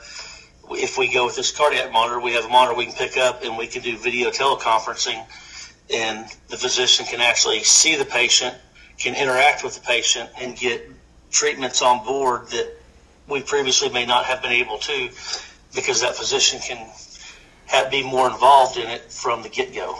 if 0.70 0.98
we 0.98 1.12
go 1.12 1.26
with 1.26 1.36
this 1.36 1.52
cardiac 1.52 1.92
monitor, 1.92 2.20
we 2.20 2.32
have 2.32 2.44
a 2.44 2.48
monitor 2.48 2.76
we 2.76 2.86
can 2.86 2.94
pick 2.94 3.16
up 3.16 3.44
and 3.44 3.56
we 3.56 3.66
can 3.66 3.82
do 3.82 3.96
video 3.96 4.30
teleconferencing, 4.30 5.24
and 5.94 6.26
the 6.48 6.56
physician 6.56 7.06
can 7.06 7.20
actually 7.20 7.62
see 7.62 7.96
the 7.96 8.04
patient, 8.04 8.54
can 8.98 9.14
interact 9.14 9.62
with 9.62 9.74
the 9.74 9.80
patient, 9.80 10.28
and 10.40 10.56
get 10.56 10.88
treatments 11.30 11.82
on 11.82 12.04
board 12.04 12.48
that 12.48 12.72
we 13.28 13.42
previously 13.42 13.88
may 13.90 14.06
not 14.06 14.24
have 14.24 14.42
been 14.42 14.52
able 14.52 14.78
to 14.78 15.10
because 15.74 16.00
that 16.00 16.16
physician 16.16 16.60
can 16.60 16.88
have, 17.66 17.90
be 17.90 18.02
more 18.02 18.30
involved 18.30 18.76
in 18.76 18.88
it 18.88 19.02
from 19.10 19.42
the 19.42 19.48
get 19.48 19.74
go. 19.74 19.98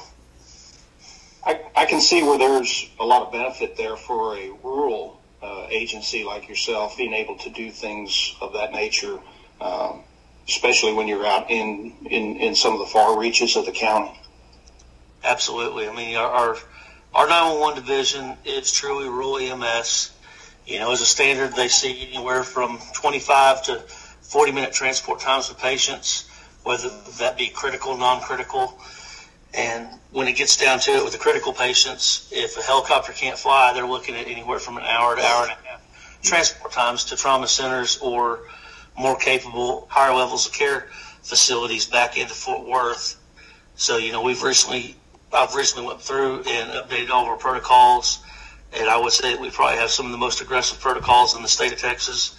I, 1.46 1.60
I 1.76 1.86
can 1.86 2.00
see 2.00 2.22
where 2.22 2.38
there's 2.38 2.90
a 2.98 3.04
lot 3.04 3.22
of 3.22 3.32
benefit 3.32 3.76
there 3.76 3.96
for 3.96 4.36
a 4.36 4.50
rural 4.62 5.20
uh, 5.42 5.66
agency 5.70 6.24
like 6.24 6.48
yourself 6.48 6.96
being 6.96 7.12
able 7.14 7.36
to 7.38 7.50
do 7.50 7.70
things 7.70 8.34
of 8.40 8.52
that 8.54 8.72
nature. 8.72 9.18
Um, 9.60 10.02
especially 10.48 10.92
when 10.92 11.08
you're 11.08 11.26
out 11.26 11.50
in, 11.50 11.92
in, 12.06 12.36
in 12.36 12.54
some 12.54 12.72
of 12.72 12.78
the 12.78 12.86
far 12.86 13.18
reaches 13.18 13.56
of 13.56 13.66
the 13.66 13.72
county. 13.72 14.18
Absolutely. 15.24 15.88
I 15.88 15.94
mean, 15.94 16.16
our, 16.16 16.30
our, 16.30 16.56
our 17.14 17.28
911 17.28 17.82
division 17.82 18.36
is 18.44 18.70
truly 18.70 19.08
rural 19.08 19.38
EMS. 19.38 20.12
You 20.66 20.78
know, 20.78 20.92
as 20.92 21.00
a 21.00 21.06
standard, 21.06 21.54
they 21.56 21.68
see 21.68 22.08
anywhere 22.12 22.42
from 22.44 22.78
25 22.94 23.64
to 23.64 23.78
40 24.22 24.52
minute 24.52 24.72
transport 24.72 25.20
times 25.20 25.48
for 25.48 25.54
patients, 25.54 26.28
whether 26.62 26.90
that 27.18 27.36
be 27.36 27.48
critical, 27.48 27.96
non-critical. 27.96 28.78
And 29.54 29.88
when 30.10 30.28
it 30.28 30.36
gets 30.36 30.56
down 30.56 30.80
to 30.80 30.92
it 30.92 31.04
with 31.04 31.12
the 31.12 31.18
critical 31.18 31.52
patients, 31.52 32.28
if 32.32 32.56
a 32.58 32.62
helicopter 32.62 33.12
can't 33.12 33.38
fly, 33.38 33.72
they're 33.72 33.86
looking 33.86 34.14
at 34.14 34.26
anywhere 34.26 34.58
from 34.58 34.76
an 34.76 34.84
hour 34.84 35.16
to 35.16 35.22
hour 35.22 35.42
and 35.44 35.52
a 35.52 35.68
half 35.68 35.76
transport 36.22 36.72
times 36.72 37.04
to 37.04 37.16
trauma 37.16 37.46
centers 37.46 37.98
or 37.98 38.40
more 38.98 39.16
capable, 39.16 39.86
higher 39.90 40.14
levels 40.14 40.46
of 40.46 40.52
care 40.52 40.88
facilities 41.22 41.86
back 41.86 42.18
into 42.18 42.34
Fort 42.34 42.66
Worth. 42.66 43.16
So, 43.76 43.98
you 43.98 44.12
know, 44.12 44.22
we've 44.22 44.42
recently, 44.42 44.96
I've 45.32 45.54
recently 45.54 45.86
went 45.86 46.00
through 46.00 46.42
and 46.46 46.70
updated 46.70 47.10
all 47.10 47.24
of 47.24 47.28
our 47.28 47.36
protocols. 47.36 48.20
And 48.72 48.88
I 48.88 48.98
would 48.98 49.12
say 49.12 49.32
that 49.32 49.40
we 49.40 49.50
probably 49.50 49.78
have 49.78 49.90
some 49.90 50.06
of 50.06 50.12
the 50.12 50.18
most 50.18 50.40
aggressive 50.40 50.80
protocols 50.80 51.36
in 51.36 51.42
the 51.42 51.48
state 51.48 51.72
of 51.72 51.78
Texas 51.78 52.36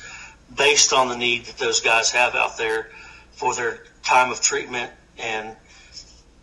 based 0.55 0.93
on 0.93 1.09
the 1.09 1.17
need 1.17 1.45
that 1.45 1.57
those 1.57 1.81
guys 1.81 2.11
have 2.11 2.35
out 2.35 2.57
there 2.57 2.91
for 3.31 3.53
their 3.53 3.83
time 4.03 4.31
of 4.31 4.41
treatment 4.41 4.91
and 5.17 5.55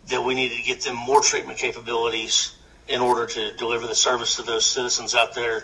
that 0.07 0.23
we 0.23 0.35
need 0.35 0.51
to 0.51 0.61
get 0.61 0.81
them 0.81 0.95
more 0.95 1.21
treatment 1.21 1.57
capabilities 1.57 2.55
in 2.87 3.01
order 3.01 3.25
to 3.25 3.55
deliver 3.57 3.87
the 3.87 3.95
service 3.95 4.35
to 4.35 4.43
those 4.43 4.65
citizens 4.65 5.15
out 5.15 5.33
there 5.33 5.63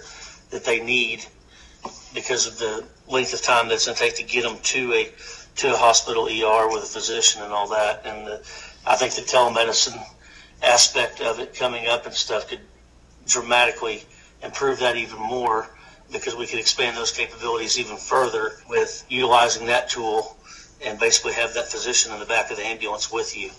that 0.49 0.63
they 0.65 0.79
need 0.81 1.25
because 2.13 2.47
of 2.47 2.57
the 2.57 2.83
length 3.07 3.33
of 3.33 3.41
time 3.41 3.67
that's 3.67 3.85
going 3.85 3.95
to 3.95 4.01
take 4.01 4.15
to 4.15 4.23
get 4.23 4.43
them 4.43 4.57
to 4.63 4.93
a 4.93 5.11
to 5.55 5.73
a 5.73 5.77
hospital 5.77 6.25
ER 6.25 6.69
with 6.71 6.83
a 6.83 6.85
physician 6.85 7.41
and 7.41 7.51
all 7.51 7.67
that. 7.67 8.01
And 8.05 8.25
the, 8.25 8.41
I 8.87 8.95
think 8.95 9.13
the 9.13 9.21
telemedicine 9.21 10.01
aspect 10.63 11.21
of 11.21 11.39
it 11.39 11.53
coming 11.53 11.87
up 11.87 12.05
and 12.05 12.13
stuff 12.13 12.47
could 12.47 12.61
dramatically 13.27 14.03
improve 14.41 14.79
that 14.79 14.95
even 14.95 15.19
more 15.19 15.69
because 16.11 16.35
we 16.35 16.47
could 16.47 16.59
expand 16.59 16.97
those 16.97 17.11
capabilities 17.11 17.79
even 17.79 17.97
further 17.97 18.53
with 18.69 19.05
utilizing 19.09 19.67
that 19.67 19.89
tool 19.89 20.37
and 20.85 20.99
basically 20.99 21.33
have 21.33 21.53
that 21.53 21.67
physician 21.67 22.13
in 22.13 22.19
the 22.19 22.25
back 22.25 22.49
of 22.51 22.57
the 22.57 22.65
ambulance 22.65 23.11
with 23.11 23.37
you. 23.37 23.51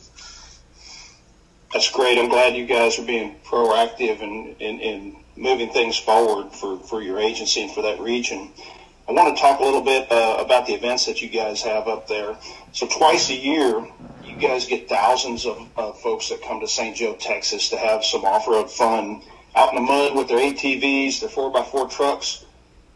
That's 1.72 1.90
great. 1.90 2.18
I'm 2.18 2.28
glad 2.28 2.54
you 2.54 2.66
guys 2.66 2.98
are 2.98 3.06
being 3.06 3.36
proactive 3.46 4.22
and 4.22 4.48
in, 4.60 4.78
in, 4.78 4.80
in, 4.80 5.16
moving 5.34 5.70
things 5.70 5.96
forward 5.96 6.52
for, 6.52 6.78
for 6.78 7.00
your 7.00 7.18
agency 7.18 7.62
and 7.62 7.70
for 7.72 7.80
that 7.80 7.98
region. 7.98 8.50
I 9.08 9.12
want 9.12 9.34
to 9.34 9.40
talk 9.40 9.60
a 9.60 9.64
little 9.64 9.80
bit 9.80 10.12
uh, 10.12 10.36
about 10.38 10.66
the 10.66 10.74
events 10.74 11.06
that 11.06 11.22
you 11.22 11.30
guys 11.30 11.62
have 11.62 11.88
up 11.88 12.06
there. 12.06 12.36
So 12.72 12.86
twice 12.86 13.30
a 13.30 13.34
year, 13.34 13.86
you 14.22 14.36
guys 14.36 14.66
get 14.66 14.88
thousands 14.88 15.46
of 15.46 15.68
uh, 15.76 15.92
folks 15.92 16.28
that 16.28 16.42
come 16.42 16.60
to 16.60 16.68
St. 16.68 16.94
Jo, 16.94 17.14
Texas 17.14 17.70
to 17.70 17.78
have 17.78 18.04
some 18.04 18.24
off-road 18.24 18.70
fun 18.70 19.22
out 19.56 19.70
in 19.70 19.76
the 19.76 19.80
mud 19.80 20.14
with 20.14 20.28
their 20.28 20.38
ATVs, 20.38 21.20
their 21.20 21.30
4x4 21.30 21.90
trucks. 21.90 22.44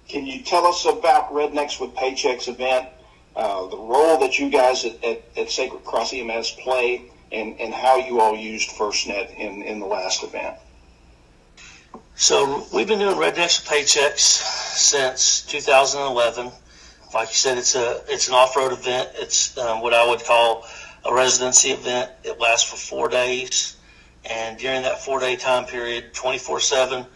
Can 0.08 0.26
you 0.26 0.42
tell 0.42 0.66
us 0.66 0.84
about 0.84 1.32
Rednecks 1.32 1.80
with 1.80 1.94
Paychecks 1.94 2.48
event, 2.48 2.88
uh, 3.34 3.66
the 3.66 3.76
role 3.76 4.18
that 4.20 4.38
you 4.38 4.50
guys 4.50 4.84
at, 4.84 5.02
at, 5.02 5.22
at, 5.36 5.50
Sacred 5.50 5.84
Cross 5.84 6.12
EMS 6.12 6.52
play, 6.62 7.10
and, 7.32 7.58
and 7.60 7.74
how 7.74 7.96
you 7.96 8.20
all 8.20 8.36
used 8.36 8.70
FirstNet 8.70 9.36
in, 9.36 9.62
in 9.62 9.80
the 9.80 9.86
last 9.86 10.22
event? 10.22 10.56
So 12.14 12.66
we've 12.72 12.86
been 12.86 12.98
doing 12.98 13.16
Rednecks 13.16 13.66
Paychecks 13.66 14.18
since 14.18 15.42
2011. 15.42 16.50
Like 17.14 17.28
you 17.28 17.34
said, 17.34 17.58
it's 17.58 17.74
a 17.74 18.02
it's 18.08 18.28
an 18.28 18.34
off-road 18.34 18.72
event. 18.72 19.10
It's 19.14 19.56
um, 19.58 19.80
what 19.80 19.94
I 19.94 20.08
would 20.08 20.24
call 20.24 20.66
a 21.04 21.14
residency 21.14 21.70
event. 21.70 22.10
It 22.24 22.40
lasts 22.40 22.68
for 22.70 22.76
four 22.76 23.08
days, 23.08 23.76
and 24.24 24.58
during 24.58 24.82
that 24.82 25.02
four-day 25.02 25.36
time 25.36 25.66
period, 25.66 26.12
24/7 26.14 27.06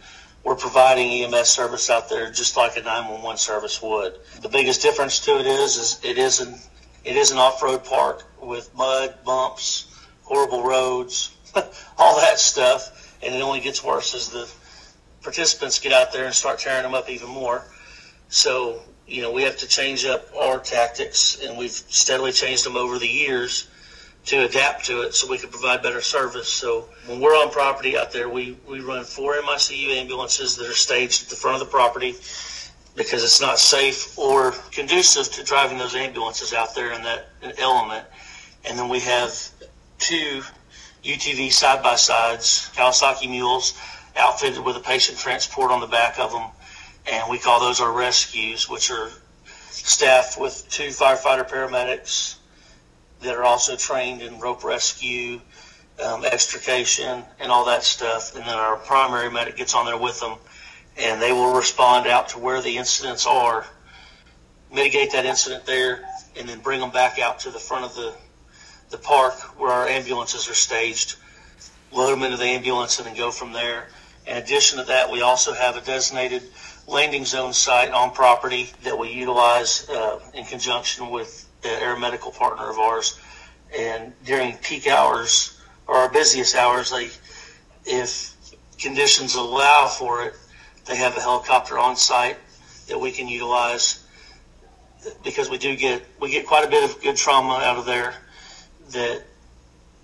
we're 0.43 0.55
providing 0.55 1.23
EMS 1.23 1.49
service 1.49 1.89
out 1.89 2.09
there 2.09 2.31
just 2.31 2.57
like 2.57 2.77
a 2.77 2.81
911 2.81 3.37
service 3.37 3.81
would. 3.81 4.15
The 4.41 4.49
biggest 4.49 4.81
difference 4.81 5.19
to 5.25 5.39
it 5.39 5.45
is, 5.45 5.77
is 5.77 5.99
it 6.03 6.17
is 6.17 6.39
an 6.39 6.55
it 7.03 7.15
is 7.15 7.31
an 7.31 7.37
off-road 7.37 7.83
park 7.83 8.23
with 8.41 8.73
mud, 8.75 9.15
bumps, 9.25 9.90
horrible 10.31 10.63
roads, 10.63 11.35
all 11.97 12.15
that 12.21 12.39
stuff, 12.39 13.17
and 13.21 13.35
it 13.35 13.41
only 13.41 13.59
gets 13.59 13.83
worse 13.83 14.15
as 14.15 14.29
the 14.29 14.49
participants 15.21 15.77
get 15.77 15.91
out 15.91 16.13
there 16.13 16.23
and 16.23 16.33
start 16.33 16.57
tearing 16.57 16.83
them 16.83 16.93
up 16.93 17.09
even 17.09 17.27
more. 17.27 17.65
So, 18.29 18.79
you 19.05 19.21
know, 19.21 19.29
we 19.29 19.43
have 19.43 19.57
to 19.57 19.67
change 19.67 20.05
up 20.05 20.33
our 20.33 20.57
tactics, 20.57 21.43
and 21.43 21.57
we've 21.57 21.69
steadily 21.69 22.31
changed 22.31 22.65
them 22.65 22.77
over 22.77 22.97
the 22.97 23.09
years 23.09 23.67
to 24.27 24.45
adapt 24.45 24.85
to 24.85 25.01
it 25.01 25.13
so 25.13 25.29
we 25.29 25.37
can 25.37 25.49
provide 25.49 25.83
better 25.83 25.99
service. 25.99 26.47
So 26.47 26.87
when 27.07 27.19
we're 27.19 27.35
on 27.35 27.51
property 27.51 27.97
out 27.97 28.13
there, 28.13 28.29
we, 28.29 28.57
we 28.69 28.79
run 28.79 29.03
four 29.03 29.33
MICU 29.33 29.89
ambulances 29.97 30.55
that 30.55 30.69
are 30.69 30.73
staged 30.73 31.23
at 31.23 31.29
the 31.29 31.35
front 31.35 31.61
of 31.61 31.67
the 31.67 31.71
property 31.71 32.15
because 32.95 33.21
it's 33.25 33.41
not 33.41 33.59
safe 33.59 34.17
or 34.17 34.51
conducive 34.71 35.29
to 35.33 35.43
driving 35.43 35.77
those 35.77 35.95
ambulances 35.95 36.53
out 36.53 36.73
there 36.73 36.93
in 36.93 37.03
that 37.03 37.27
element. 37.57 38.05
And 38.63 38.79
then 38.79 38.87
we 38.87 38.99
have 39.01 39.50
two 40.01 40.41
UTV 41.03 41.51
side 41.53 41.81
by 41.81 41.95
sides, 41.95 42.69
Kawasaki 42.75 43.29
mules, 43.29 43.73
outfitted 44.15 44.63
with 44.63 44.75
a 44.75 44.81
patient 44.81 45.17
transport 45.17 45.71
on 45.71 45.79
the 45.79 45.87
back 45.87 46.19
of 46.19 46.31
them. 46.31 46.47
And 47.11 47.29
we 47.29 47.39
call 47.39 47.59
those 47.59 47.79
our 47.79 47.91
rescues, 47.91 48.69
which 48.69 48.91
are 48.91 49.09
staffed 49.69 50.39
with 50.39 50.67
two 50.69 50.87
firefighter 50.87 51.47
paramedics, 51.47 52.35
that 53.21 53.35
are 53.35 53.43
also 53.43 53.75
trained 53.75 54.21
in 54.21 54.39
rope 54.39 54.63
rescue, 54.63 55.39
um, 56.03 56.25
extrication, 56.25 57.23
and 57.39 57.51
all 57.51 57.65
that 57.65 57.83
stuff. 57.83 58.35
And 58.35 58.43
then 58.43 58.55
our 58.55 58.77
primary 58.77 59.29
medic 59.29 59.57
gets 59.57 59.75
on 59.75 59.85
there 59.85 59.97
with 59.97 60.19
them, 60.19 60.37
and 60.97 61.21
they 61.21 61.31
will 61.31 61.53
respond 61.55 62.07
out 62.07 62.29
to 62.29 62.39
where 62.39 62.61
the 62.61 62.77
incidents 62.77 63.25
are, 63.25 63.65
mitigate 64.73 65.11
that 65.11 65.25
incident 65.25 65.65
there, 65.65 66.03
and 66.35 66.49
then 66.49 66.59
bring 66.59 66.79
them 66.79 66.91
back 66.91 67.19
out 67.19 67.39
to 67.39 67.51
the 67.51 67.59
front 67.59 67.85
of 67.85 67.95
the 67.95 68.15
the 68.91 68.97
park 68.97 69.33
where 69.59 69.71
our 69.71 69.87
ambulances 69.87 70.49
are 70.49 70.53
staged, 70.53 71.15
load 71.91 72.11
them 72.11 72.23
into 72.23 72.37
the 72.37 72.45
ambulance, 72.45 72.99
and 72.99 73.07
then 73.07 73.15
go 73.15 73.31
from 73.31 73.53
there. 73.53 73.87
In 74.27 74.37
addition 74.37 74.77
to 74.79 74.85
that, 74.85 75.09
we 75.09 75.21
also 75.21 75.53
have 75.53 75.77
a 75.77 75.81
designated 75.81 76.43
landing 76.87 77.25
zone 77.25 77.53
site 77.53 77.91
on 77.91 78.11
property 78.11 78.69
that 78.83 78.97
we 78.97 79.09
utilize 79.09 79.89
uh, 79.89 80.19
in 80.33 80.45
conjunction 80.45 81.09
with 81.09 81.47
the 81.61 81.69
air 81.69 81.97
medical 81.97 82.31
partner 82.31 82.69
of 82.69 82.77
ours. 82.77 83.19
And 83.77 84.13
during 84.25 84.57
peak 84.57 84.87
hours 84.87 85.59
or 85.87 85.95
our 85.95 86.09
busiest 86.09 86.55
hours, 86.55 86.91
they, 86.91 87.09
if 87.85 88.35
conditions 88.77 89.35
allow 89.35 89.87
for 89.87 90.25
it, 90.25 90.33
they 90.85 90.97
have 90.97 91.15
a 91.15 91.21
helicopter 91.21 91.79
on 91.79 91.95
site 91.95 92.37
that 92.87 92.99
we 92.99 93.11
can 93.11 93.27
utilize 93.27 94.03
because 95.23 95.49
we 95.49 95.57
do 95.57 95.75
get 95.75 96.03
we 96.19 96.29
get 96.29 96.45
quite 96.45 96.65
a 96.65 96.69
bit 96.69 96.83
of 96.83 97.01
good 97.01 97.15
trauma 97.15 97.53
out 97.63 97.77
of 97.77 97.85
there 97.85 98.13
that 98.91 99.23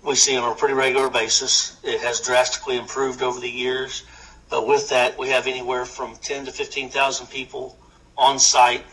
we 0.02 0.14
see 0.14 0.36
on 0.36 0.50
a 0.50 0.54
pretty 0.54 0.74
regular 0.74 1.10
basis. 1.10 1.78
It 1.82 2.00
has 2.00 2.20
drastically 2.20 2.76
improved 2.76 3.22
over 3.22 3.40
the 3.40 3.50
years, 3.50 4.04
but 4.48 4.66
with 4.66 4.88
that, 4.90 5.18
we 5.18 5.28
have 5.28 5.46
anywhere 5.46 5.84
from 5.84 6.16
10 6.16 6.46
to 6.46 6.52
15,000 6.52 7.26
people 7.26 7.76
on 8.16 8.38
site 8.38 8.84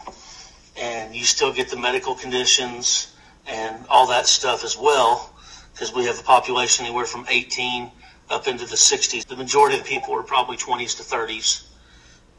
and 0.78 1.16
you 1.16 1.24
still 1.24 1.54
get 1.54 1.70
the 1.70 1.78
medical 1.78 2.16
conditions 2.16 3.14
and 3.48 3.86
all 3.90 4.08
that 4.08 4.28
stuff 4.28 4.64
as 4.64 4.78
well 4.78 5.34
because 5.74 5.94
we 5.94 6.06
have 6.06 6.20
a 6.20 6.24
population 6.24 6.86
anywhere 6.86 7.06
from 7.06 7.26
18 7.30 7.92
up 8.30 8.48
into 8.48 8.66
the 8.66 8.76
60s. 8.76 9.26
The 9.26 9.36
majority 9.36 9.78
of 9.78 9.84
the 9.84 9.90
people 9.90 10.14
are 10.16 10.24
probably 10.24 10.58
20s 10.58 10.98
to 10.98 11.04
30s, 11.04 11.68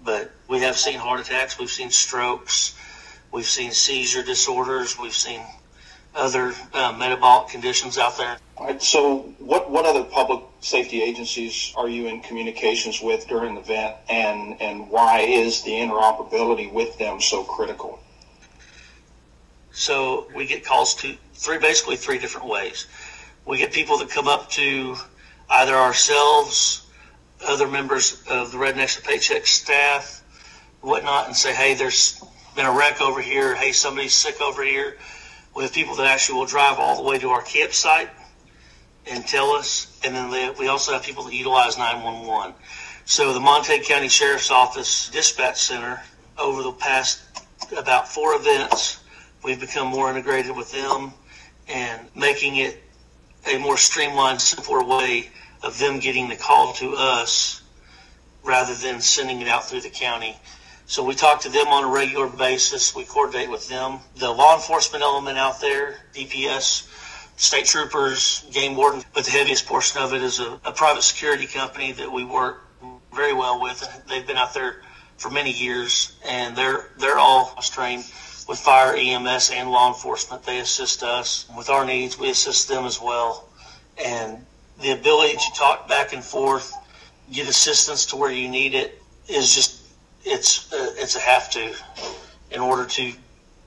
but 0.05 0.31
we 0.49 0.61
have 0.61 0.77
seen 0.77 0.99
heart 0.99 1.21
attacks, 1.21 1.59
we've 1.59 1.71
seen 1.71 1.91
strokes, 1.91 2.77
we've 3.33 3.47
seen 3.47 3.73
seizure 3.73 4.23
disorders, 4.23 4.99
we've 4.99 5.15
seen 5.15 5.41
other 6.17 6.53
uh, 6.73 6.93
metabolic 6.99 7.49
conditions 7.49 7.99
out 7.99 8.17
there. 8.17 8.39
All 8.57 8.67
right, 8.67 8.83
so 8.83 9.19
what, 9.39 9.71
what 9.71 9.85
other 9.85 10.03
public 10.03 10.43
safety 10.61 11.03
agencies 11.03 11.75
are 11.77 11.89
you 11.89 12.09
in 12.09 12.23
communications 12.23 13.03
with 13.03 13.29
during 13.29 13.55
the 13.55 13.61
event, 13.61 13.97
and, 14.09 14.61
and 14.61 14.89
why 14.89 15.21
is 15.21 15.63
the 15.63 15.73
interoperability 15.73 16.73
with 16.73 16.97
them 16.99 17.21
so 17.21 17.45
critical? 17.45 18.01
So 19.73 20.27
we 20.35 20.47
get 20.47 20.65
calls 20.65 20.95
to 20.97 21.15
three, 21.35 21.59
basically 21.59 21.97
three 21.97 22.19
different 22.19 22.49
ways. 22.49 22.87
We 23.45 23.59
get 23.59 23.73
people 23.73 23.99
that 23.99 24.09
come 24.09 24.27
up 24.27 24.49
to 24.53 24.97
either 25.51 25.75
ourselves, 25.75 26.87
other 27.47 27.69
members 27.69 28.23
of 28.31 28.53
the 28.53 28.59
Rednecks 28.59 28.99
of 28.99 29.05
Paycheck 29.05 29.47
staff, 29.47 30.23
whatnot, 30.81 31.27
and 31.27 31.37
say, 31.37 31.55
hey, 31.55 31.75
there's 31.75 32.25
been 32.57 32.65
a 32.65 32.73
wreck 32.73 33.03
over 33.03 33.21
here. 33.21 33.55
Hey, 33.55 33.73
somebody's 33.73 34.15
sick 34.15 34.41
over 34.41 34.65
here. 34.65 34.97
We 35.57 35.63
have 35.63 35.73
people 35.73 35.97
that 35.97 36.07
actually 36.07 36.39
will 36.39 36.47
drive 36.47 36.79
all 36.79 36.97
the 36.97 37.09
way 37.09 37.19
to 37.19 37.31
our 37.31 37.43
campsite 37.43 38.11
and 39.07 39.27
tell 39.27 39.53
us. 39.53 39.99
And 40.05 40.15
then 40.15 40.31
they, 40.31 40.51
we 40.51 40.69
also 40.69 40.93
have 40.93 41.03
people 41.03 41.25
that 41.25 41.35
utilize 41.35 41.79
911. 41.79 42.55
So 43.07 43.33
the 43.33 43.41
Montague 43.41 43.85
County 43.85 44.09
Sheriff's 44.09 44.51
Office 44.51 45.09
Dispatch 45.11 45.57
Center, 45.57 46.03
over 46.39 46.63
the 46.63 46.73
past 46.73 47.23
about 47.73 48.07
four 48.07 48.35
events, 48.35 49.01
We've 49.47 49.61
become 49.61 49.87
more 49.87 50.11
integrated 50.11 50.57
with 50.57 50.73
them 50.73 51.13
and 51.69 52.01
making 52.17 52.57
it 52.57 52.83
a 53.47 53.59
more 53.59 53.77
streamlined, 53.77 54.41
simpler 54.41 54.83
way 54.83 55.31
of 55.63 55.79
them 55.79 56.01
getting 56.01 56.29
the 56.29 56.35
call 56.35 56.73
to 56.75 56.97
us 56.97 57.63
rather 58.43 58.75
than 58.75 59.01
sending 59.01 59.41
it 59.41 59.47
out 59.47 59.65
through 59.65 59.83
the 59.83 59.89
county. 59.89 60.37
So 60.89 61.03
we 61.03 61.17
talk 61.17 61.41
to 61.41 61.49
them 61.49 61.67
on 61.69 61.83
a 61.83 61.89
regular 61.89 62.29
basis. 62.29 62.95
We 62.95 63.05
coordinate 63.05 63.51
with 63.51 63.69
them. 63.69 63.99
The 64.17 64.31
law 64.31 64.55
enforcement 64.55 65.03
element 65.03 65.37
out 65.37 65.61
there, 65.61 65.97
DPS, 66.15 66.89
state 67.37 67.67
troopers, 67.67 68.47
game 68.53 68.77
wardens, 68.77 69.05
but 69.13 69.25
the 69.25 69.33
heaviest 69.33 69.67
portion 69.67 70.01
of 70.01 70.15
it 70.15 70.23
is 70.23 70.39
a, 70.39 70.61
a 70.65 70.71
private 70.71 71.03
security 71.03 71.47
company 71.49 71.91
that 71.93 72.11
we 72.11 72.25
work 72.25 72.63
very 73.13 73.33
well 73.33 73.61
with. 73.61 73.85
They've 74.09 74.27
been 74.27 74.37
out 74.37 74.55
there 74.55 74.83
for 75.19 75.29
many 75.29 75.51
years, 75.51 76.17
and 76.25 76.55
they're 76.55 76.91
they're 76.99 77.19
all 77.19 77.57
trained 77.63 78.05
with 78.49 78.59
fire, 78.61 78.95
EMS, 78.95 79.51
and 79.51 79.71
law 79.71 79.89
enforcement. 79.89 80.45
They 80.45 80.61
assist 80.61 81.03
us 81.03 81.47
with 81.57 81.69
our 81.69 81.85
needs. 81.85 82.17
We 82.17 82.31
assist 82.31 82.69
them 82.69 82.85
as 82.85 83.01
well. 83.01 83.49
And 84.05 84.47
the 84.81 84.93
ability 84.93 85.35
to 85.35 85.53
talk 85.57 85.89
back 85.89 86.13
and 86.13 86.23
forth, 86.23 86.73
get 87.33 87.49
assistance 87.49 88.07
to 88.07 88.17
where 88.17 88.31
you 88.31 88.49
need 88.49 88.75
it, 88.75 89.03
is 89.29 89.53
just 89.53 89.76
it's 90.27 90.73
uh, 90.73 90.95
it's 90.97 91.17
a 91.17 91.21
have 91.21 91.49
to 91.51 91.73
in 92.51 92.61
order 92.61 92.85
to 92.85 93.13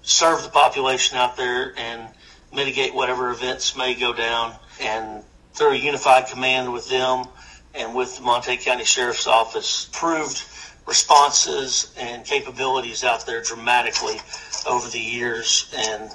serve 0.01 0.43
the 0.43 0.49
population 0.49 1.17
out 1.17 1.37
there 1.37 1.73
and 1.77 2.07
mitigate 2.53 2.93
whatever 2.93 3.31
events 3.31 3.75
may 3.77 3.95
go 3.95 4.13
down. 4.13 4.53
And 4.81 5.23
through 5.53 5.71
a 5.71 5.75
unified 5.75 6.27
command 6.27 6.71
with 6.71 6.89
them 6.89 7.25
and 7.73 7.95
with 7.95 8.17
the 8.17 8.21
Montague 8.21 8.61
County 8.61 8.83
Sheriff's 8.83 9.27
Office, 9.27 9.89
proved 9.91 10.43
responses 10.85 11.93
and 11.97 12.25
capabilities 12.25 13.03
out 13.03 13.25
there 13.25 13.41
dramatically 13.41 14.19
over 14.67 14.89
the 14.89 14.99
years. 14.99 15.73
And 15.77 16.11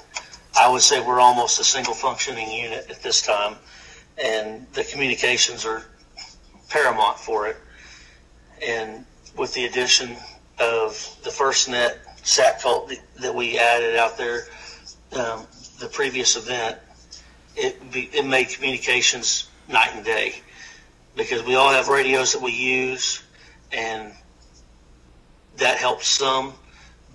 I 0.59 0.69
would 0.69 0.81
say 0.81 0.99
we're 1.05 1.19
almost 1.19 1.59
a 1.59 1.63
single 1.63 1.93
functioning 1.93 2.51
unit 2.51 2.87
at 2.89 3.01
this 3.01 3.21
time. 3.21 3.55
And 4.23 4.67
the 4.73 4.83
communications 4.83 5.65
are 5.65 5.83
paramount 6.69 7.19
for 7.19 7.47
it. 7.47 7.57
And 8.65 9.05
with 9.37 9.53
the 9.53 9.65
addition 9.65 10.15
of 10.59 11.17
the 11.23 11.29
FirstNet 11.29 11.97
SATCOLT 12.23 12.97
that 13.21 13.33
we 13.33 13.57
added 13.59 13.95
out 13.95 14.17
there, 14.17 14.43
um, 15.13 15.45
the 15.79 15.87
previous 15.87 16.35
event, 16.35 16.77
it 17.55 17.91
be, 17.91 18.09
it 18.13 18.25
made 18.25 18.49
communications 18.49 19.49
night 19.67 19.91
and 19.93 20.05
day 20.05 20.35
because 21.15 21.43
we 21.43 21.55
all 21.55 21.71
have 21.71 21.87
radios 21.87 22.33
that 22.33 22.41
we 22.41 22.51
use, 22.51 23.23
and 23.71 24.11
that 25.57 25.77
helps 25.77 26.07
some. 26.07 26.53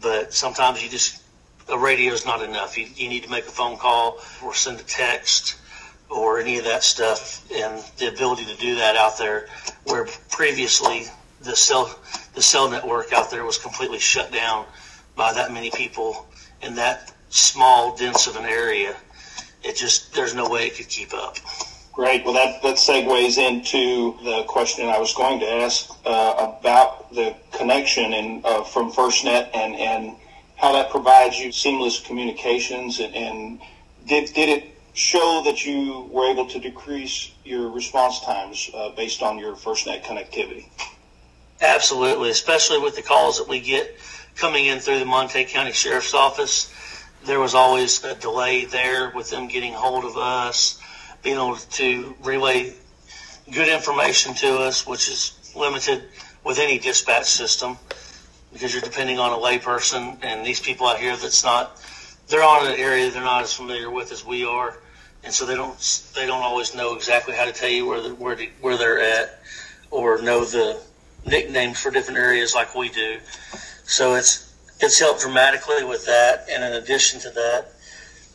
But 0.00 0.32
sometimes 0.32 0.82
you 0.82 0.88
just 0.88 1.22
a 1.68 1.78
radio 1.78 2.12
is 2.12 2.24
not 2.24 2.42
enough. 2.42 2.76
You, 2.76 2.86
you 2.94 3.08
need 3.08 3.22
to 3.24 3.30
make 3.30 3.46
a 3.46 3.50
phone 3.50 3.76
call 3.76 4.18
or 4.42 4.54
send 4.54 4.80
a 4.80 4.84
text 4.84 5.56
or 6.08 6.40
any 6.40 6.58
of 6.58 6.64
that 6.64 6.82
stuff, 6.82 7.48
and 7.52 7.84
the 7.98 8.08
ability 8.08 8.44
to 8.46 8.56
do 8.56 8.74
that 8.76 8.96
out 8.96 9.16
there, 9.16 9.48
where 9.84 10.06
previously 10.30 11.04
the 11.42 11.54
cell 11.54 11.96
the 12.34 12.42
cell 12.42 12.70
network 12.70 13.12
out 13.12 13.30
there 13.30 13.44
was 13.44 13.58
completely 13.58 13.98
shut 13.98 14.32
down 14.32 14.66
by 15.16 15.32
that 15.32 15.52
many 15.52 15.70
people 15.70 16.26
in 16.62 16.74
that 16.76 17.12
small, 17.28 17.96
dense 17.96 18.26
of 18.26 18.36
an 18.36 18.44
area. 18.44 18.96
It 19.62 19.76
just 19.76 20.14
there's 20.14 20.34
no 20.34 20.48
way 20.48 20.66
it 20.66 20.76
could 20.76 20.88
keep 20.88 21.12
up. 21.14 21.36
Great. 21.92 22.24
Well, 22.24 22.34
that, 22.34 22.62
that 22.62 22.76
segues 22.76 23.36
into 23.36 24.16
the 24.24 24.44
question 24.44 24.86
I 24.88 24.98
was 24.98 25.12
going 25.12 25.40
to 25.40 25.46
ask 25.46 25.90
uh, 26.06 26.54
about 26.58 27.12
the 27.12 27.34
connection 27.52 28.12
in, 28.12 28.42
uh, 28.44 28.62
from 28.62 28.92
FirstNet 28.92 29.50
and, 29.54 29.74
and 29.74 30.16
how 30.56 30.72
that 30.72 30.90
provides 30.90 31.38
you 31.38 31.50
seamless 31.50 32.00
communications 32.00 33.00
and, 33.00 33.14
and 33.14 33.60
did, 34.06 34.32
did 34.32 34.48
it 34.48 34.64
show 34.94 35.42
that 35.44 35.66
you 35.66 36.08
were 36.10 36.30
able 36.30 36.46
to 36.46 36.58
decrease 36.58 37.32
your 37.44 37.70
response 37.70 38.20
times 38.20 38.70
uh, 38.72 38.90
based 38.90 39.22
on 39.22 39.36
your 39.38 39.54
FirstNet 39.56 40.02
connectivity? 40.02 40.66
Absolutely, 41.60 42.30
especially 42.30 42.78
with 42.78 42.96
the 42.96 43.02
calls 43.02 43.38
that 43.38 43.48
we 43.48 43.60
get 43.60 43.96
coming 44.34 44.66
in 44.66 44.78
through 44.78 44.98
the 44.98 45.04
Montague 45.04 45.48
County 45.48 45.72
Sheriff's 45.72 46.14
Office. 46.14 46.72
There 47.24 47.38
was 47.38 47.54
always 47.54 48.02
a 48.02 48.14
delay 48.14 48.64
there 48.64 49.10
with 49.14 49.28
them 49.28 49.48
getting 49.48 49.74
hold 49.74 50.04
of 50.04 50.16
us, 50.16 50.80
being 51.22 51.36
able 51.36 51.56
to 51.56 52.14
relay 52.22 52.72
good 53.52 53.68
information 53.68 54.34
to 54.34 54.58
us, 54.58 54.86
which 54.86 55.08
is 55.08 55.52
limited 55.54 56.04
with 56.44 56.58
any 56.58 56.78
dispatch 56.78 57.26
system 57.26 57.76
because 58.52 58.72
you're 58.72 58.82
depending 58.82 59.18
on 59.18 59.32
a 59.32 59.36
layperson 59.36 60.18
and 60.22 60.44
these 60.44 60.60
people 60.60 60.86
out 60.86 60.98
here 60.98 61.16
that's 61.16 61.44
not 61.44 61.80
they're 62.28 62.42
on 62.42 62.66
an 62.66 62.78
area 62.78 63.10
they're 63.10 63.22
not 63.22 63.42
as 63.42 63.52
familiar 63.52 63.90
with 63.90 64.12
as 64.12 64.24
we 64.24 64.44
are, 64.44 64.78
and 65.24 65.32
so 65.32 65.44
they 65.44 65.54
don't 65.54 66.02
they 66.14 66.26
don't 66.26 66.42
always 66.42 66.74
know 66.74 66.94
exactly 66.94 67.34
how 67.34 67.44
to 67.44 67.52
tell 67.52 67.68
you 67.68 67.86
where 67.86 68.00
the, 68.00 68.14
where 68.14 68.36
the, 68.36 68.48
where 68.60 68.76
they're 68.78 69.00
at 69.00 69.40
or 69.90 70.22
know 70.22 70.44
the 70.44 70.80
nicknames 71.26 71.78
for 71.78 71.90
different 71.90 72.18
areas 72.18 72.54
like 72.54 72.74
we 72.74 72.88
do. 72.88 73.18
So 73.84 74.14
it's 74.14 74.54
it's 74.80 74.98
helped 74.98 75.20
dramatically 75.20 75.84
with 75.84 76.06
that, 76.06 76.46
and 76.50 76.64
in 76.64 76.72
addition 76.82 77.20
to 77.20 77.30
that, 77.30 77.72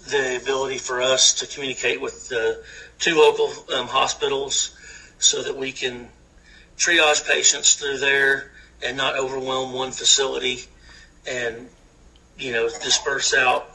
the 0.09 0.37
ability 0.37 0.77
for 0.77 1.01
us 1.01 1.33
to 1.33 1.47
communicate 1.47 1.99
with 1.99 2.29
the 2.29 2.63
two 2.99 3.15
local 3.15 3.51
um, 3.75 3.87
hospitals 3.87 4.77
so 5.17 5.41
that 5.41 5.55
we 5.55 5.71
can 5.71 6.07
triage 6.77 7.27
patients 7.27 7.75
through 7.75 7.97
there 7.97 8.51
and 8.83 8.95
not 8.95 9.15
overwhelm 9.15 9.73
one 9.73 9.91
facility 9.91 10.59
and 11.27 11.67
you 12.37 12.51
know 12.51 12.67
disperse 12.83 13.33
out 13.33 13.69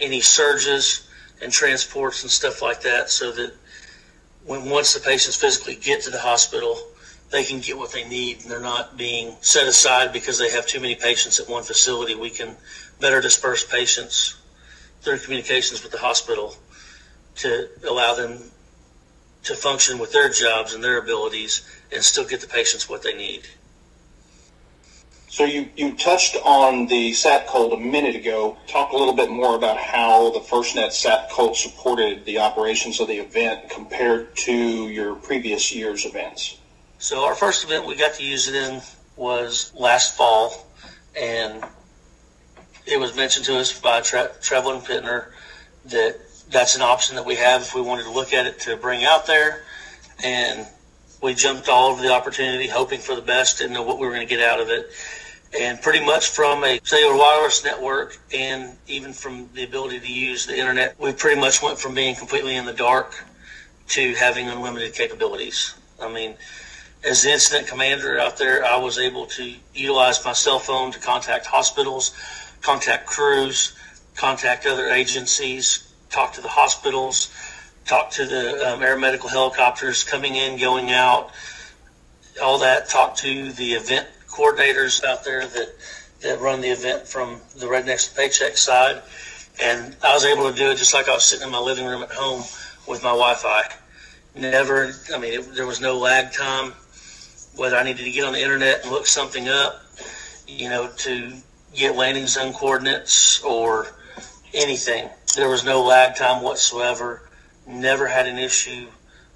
any 0.00 0.20
surges 0.20 1.08
and 1.40 1.52
transports 1.52 2.22
and 2.22 2.30
stuff 2.30 2.60
like 2.60 2.82
that 2.82 3.08
so 3.08 3.30
that 3.30 3.52
when 4.44 4.68
once 4.68 4.92
the 4.92 5.00
patients 5.00 5.36
physically 5.36 5.76
get 5.76 6.02
to 6.02 6.10
the 6.10 6.18
hospital 6.18 6.78
they 7.32 7.42
can 7.42 7.60
get 7.60 7.76
what 7.76 7.90
they 7.92 8.06
need 8.06 8.42
and 8.42 8.50
they're 8.50 8.60
not 8.60 8.96
being 8.96 9.34
set 9.40 9.66
aside 9.66 10.12
because 10.12 10.38
they 10.38 10.50
have 10.50 10.66
too 10.66 10.78
many 10.78 10.94
patients 10.94 11.40
at 11.40 11.48
one 11.48 11.62
facility. 11.62 12.14
We 12.14 12.30
can 12.30 12.54
better 13.00 13.20
disperse 13.20 13.64
patients 13.64 14.36
through 15.00 15.18
communications 15.18 15.82
with 15.82 15.92
the 15.92 15.98
hospital 15.98 16.54
to 17.36 17.68
allow 17.88 18.14
them 18.14 18.38
to 19.44 19.54
function 19.54 19.98
with 19.98 20.12
their 20.12 20.28
jobs 20.28 20.74
and 20.74 20.84
their 20.84 20.98
abilities 20.98 21.66
and 21.90 22.04
still 22.04 22.24
get 22.24 22.42
the 22.42 22.46
patients 22.46 22.88
what 22.88 23.02
they 23.02 23.16
need. 23.16 23.48
So 25.28 25.44
you, 25.44 25.70
you 25.74 25.96
touched 25.96 26.36
on 26.44 26.86
the 26.86 27.12
SATCOLT 27.12 27.72
a 27.72 27.80
minute 27.80 28.14
ago. 28.14 28.58
Talk 28.68 28.92
a 28.92 28.96
little 28.96 29.14
bit 29.14 29.30
more 29.30 29.56
about 29.56 29.78
how 29.78 30.30
the 30.30 30.40
FirstNet 30.40 30.90
SATCOLT 30.90 31.56
supported 31.56 32.26
the 32.26 32.38
operations 32.38 33.00
of 33.00 33.08
the 33.08 33.16
event 33.16 33.70
compared 33.70 34.36
to 34.36 34.52
your 34.52 35.14
previous 35.14 35.74
year's 35.74 36.04
events. 36.04 36.58
So 37.02 37.24
our 37.24 37.34
first 37.34 37.64
event 37.64 37.84
we 37.84 37.96
got 37.96 38.14
to 38.14 38.22
use 38.22 38.46
it 38.46 38.54
in 38.54 38.80
was 39.16 39.72
last 39.74 40.16
fall, 40.16 40.68
and 41.20 41.64
it 42.86 42.96
was 42.96 43.16
mentioned 43.16 43.44
to 43.46 43.58
us 43.58 43.76
by 43.80 44.02
Tra- 44.02 44.30
Traveling 44.40 44.82
Pittner 44.82 45.32
that 45.86 46.20
that's 46.48 46.76
an 46.76 46.82
option 46.82 47.16
that 47.16 47.26
we 47.26 47.34
have 47.34 47.62
if 47.62 47.74
we 47.74 47.80
wanted 47.80 48.04
to 48.04 48.12
look 48.12 48.32
at 48.32 48.46
it 48.46 48.60
to 48.60 48.76
bring 48.76 49.04
out 49.04 49.26
there. 49.26 49.64
And 50.22 50.64
we 51.20 51.34
jumped 51.34 51.68
all 51.68 51.90
over 51.90 52.00
the 52.00 52.12
opportunity, 52.12 52.68
hoping 52.68 53.00
for 53.00 53.16
the 53.16 53.20
best, 53.20 53.58
didn't 53.58 53.72
know 53.72 53.82
what 53.82 53.98
we 53.98 54.06
were 54.06 54.12
going 54.12 54.28
to 54.28 54.32
get 54.32 54.40
out 54.40 54.60
of 54.60 54.68
it. 54.68 54.88
And 55.58 55.82
pretty 55.82 56.06
much 56.06 56.28
from 56.28 56.62
a 56.62 56.78
cellular 56.84 57.16
wireless 57.16 57.64
network 57.64 58.16
and 58.32 58.76
even 58.86 59.12
from 59.12 59.48
the 59.54 59.64
ability 59.64 59.98
to 59.98 60.12
use 60.12 60.46
the 60.46 60.56
internet, 60.56 61.00
we 61.00 61.12
pretty 61.12 61.40
much 61.40 61.64
went 61.64 61.80
from 61.80 61.96
being 61.96 62.14
completely 62.14 62.54
in 62.54 62.64
the 62.64 62.72
dark 62.72 63.24
to 63.88 64.14
having 64.14 64.48
unlimited 64.48 64.94
capabilities. 64.94 65.74
I 66.00 66.08
mean, 66.08 66.36
as 67.04 67.22
the 67.22 67.32
incident 67.32 67.66
commander 67.66 68.18
out 68.18 68.36
there, 68.36 68.64
I 68.64 68.76
was 68.76 68.98
able 68.98 69.26
to 69.26 69.54
utilize 69.74 70.24
my 70.24 70.32
cell 70.32 70.58
phone 70.58 70.92
to 70.92 71.00
contact 71.00 71.46
hospitals, 71.46 72.14
contact 72.60 73.06
crews, 73.06 73.76
contact 74.14 74.66
other 74.66 74.88
agencies, 74.88 75.92
talk 76.10 76.32
to 76.34 76.40
the 76.40 76.48
hospitals, 76.48 77.34
talk 77.86 78.10
to 78.12 78.26
the 78.26 78.72
um, 78.72 78.80
aeromedical 78.80 79.28
helicopters 79.28 80.04
coming 80.04 80.36
in, 80.36 80.60
going 80.60 80.92
out, 80.92 81.32
all 82.40 82.58
that, 82.58 82.88
talk 82.88 83.16
to 83.16 83.50
the 83.52 83.72
event 83.72 84.06
coordinators 84.28 85.04
out 85.04 85.24
there 85.24 85.46
that, 85.46 85.74
that 86.20 86.40
run 86.40 86.60
the 86.60 86.68
event 86.68 87.06
from 87.06 87.40
the 87.56 87.66
Rednecks 87.66 88.14
Paycheck 88.16 88.56
side. 88.56 89.02
And 89.62 89.96
I 90.02 90.14
was 90.14 90.24
able 90.24 90.50
to 90.50 90.56
do 90.56 90.70
it 90.70 90.76
just 90.76 90.94
like 90.94 91.08
I 91.08 91.14
was 91.14 91.24
sitting 91.24 91.46
in 91.46 91.52
my 91.52 91.58
living 91.58 91.84
room 91.84 92.02
at 92.02 92.12
home 92.12 92.42
with 92.86 93.02
my 93.02 93.10
Wi 93.10 93.34
Fi. 93.34 93.62
Never, 94.34 94.94
I 95.12 95.18
mean, 95.18 95.40
it, 95.40 95.54
there 95.54 95.66
was 95.66 95.80
no 95.80 95.98
lag 95.98 96.32
time 96.32 96.72
whether 97.56 97.76
I 97.76 97.82
needed 97.82 98.04
to 98.04 98.10
get 98.10 98.24
on 98.24 98.32
the 98.32 98.40
internet 98.40 98.82
and 98.82 98.90
look 98.90 99.06
something 99.06 99.48
up, 99.48 99.82
you 100.46 100.68
know, 100.68 100.88
to 100.98 101.32
get 101.74 101.96
landing 101.96 102.26
zone 102.26 102.52
coordinates 102.52 103.42
or 103.42 103.88
anything. 104.54 105.08
There 105.36 105.48
was 105.48 105.64
no 105.64 105.82
lag 105.82 106.16
time 106.16 106.42
whatsoever. 106.42 107.28
Never 107.66 108.06
had 108.06 108.26
an 108.26 108.38
issue. 108.38 108.88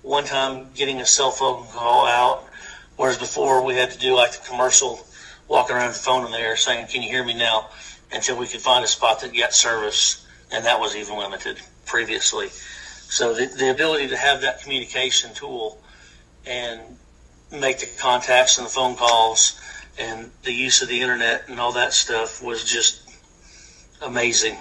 One 0.03 0.25
time 0.25 0.69
getting 0.75 1.01
a 1.01 1.07
cell 1.07 1.31
phone 1.31 1.67
call 1.69 2.07
out, 2.07 2.45
whereas 2.97 3.19
before 3.19 3.65
we 3.65 3.75
had 3.75 3.91
to 3.91 3.99
do 3.99 4.15
like 4.15 4.33
the 4.33 4.47
commercial 4.47 5.07
walking 5.49 5.77
around 5.77 5.89
the 5.89 5.99
phone 5.99 6.25
in 6.27 6.33
the 6.33 6.39
air 6.39 6.57
saying, 6.57 6.87
Can 6.89 7.03
you 7.03 7.09
hear 7.09 7.25
me 7.25 7.35
now? 7.35 7.69
until 8.13 8.37
we 8.37 8.47
could 8.47 8.61
find 8.61 8.85
a 8.85 8.89
spot 8.89 9.21
that 9.21 9.37
got 9.37 9.53
service, 9.53 10.27
and 10.53 10.65
that 10.65 10.79
was 10.79 10.97
even 10.97 11.19
limited 11.19 11.61
previously. 11.85 12.49
So 12.49 13.35
the, 13.35 13.47
the 13.47 13.71
ability 13.71 14.09
to 14.09 14.17
have 14.17 14.41
that 14.43 14.63
communication 14.63 15.35
tool 15.35 15.81
and 16.47 16.81
make 17.51 17.79
the 17.79 17.87
contacts 17.99 18.59
and 18.59 18.67
the 18.67 18.71
phone 18.71 18.97
calls 18.97 19.61
and 19.99 20.31
the 20.43 20.53
use 20.53 20.83
of 20.83 20.89
the 20.89 21.01
internet 21.01 21.49
and 21.49 21.59
all 21.61 21.73
that 21.73 21.93
stuff 21.93 22.43
was 22.43 22.65
just 22.65 23.03
amazing. 24.03 24.57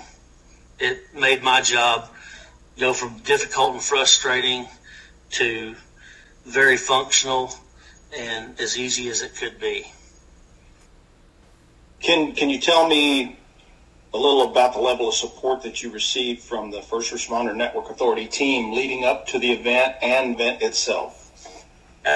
It 0.79 1.13
made 1.13 1.43
my 1.43 1.61
job 1.61 2.09
go 2.79 2.93
from 2.93 3.17
difficult 3.19 3.73
and 3.73 3.81
frustrating 3.81 4.67
to 5.31 5.75
very 6.45 6.77
functional 6.77 7.53
and 8.17 8.59
as 8.59 8.77
easy 8.77 9.09
as 9.09 9.21
it 9.21 9.35
could 9.35 9.59
be. 9.59 9.91
Can 11.99 12.35
can 12.35 12.49
you 12.49 12.59
tell 12.59 12.87
me 12.87 13.39
a 14.13 14.17
little 14.17 14.51
about 14.51 14.73
the 14.73 14.79
level 14.79 15.09
of 15.09 15.13
support 15.13 15.63
that 15.63 15.81
you 15.81 15.91
received 15.91 16.41
from 16.41 16.71
the 16.71 16.81
First 16.81 17.11
Responder 17.11 17.55
Network 17.55 17.89
Authority 17.89 18.27
team 18.27 18.73
leading 18.73 19.03
up 19.03 19.27
to 19.27 19.39
the 19.39 19.51
event 19.51 19.95
and 20.01 20.35
event 20.35 20.61
itself? 20.61 21.24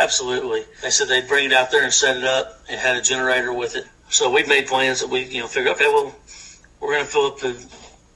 Absolutely. 0.10 0.64
They 0.82 0.90
said 0.90 1.08
they'd 1.08 1.28
bring 1.28 1.46
it 1.46 1.54
out 1.54 1.70
there 1.70 1.84
and 1.84 1.94
set 1.94 2.18
it 2.18 2.24
up. 2.24 2.64
It 2.68 2.80
had 2.80 2.98
a 2.98 3.02
generator 3.02 3.54
with 3.54 3.76
it. 3.76 3.86
So 4.10 4.32
we 4.32 4.44
made 4.44 4.66
plans 4.66 5.02
that 5.02 5.10
we, 5.12 5.26
you 5.26 5.42
know, 5.42 5.46
figured, 5.46 5.76
okay, 5.76 5.86
well, 5.86 6.16
we're 6.80 6.94
going 6.96 7.06
to 7.06 7.12
fill 7.12 7.28
up 7.28 7.38
the, 7.38 7.52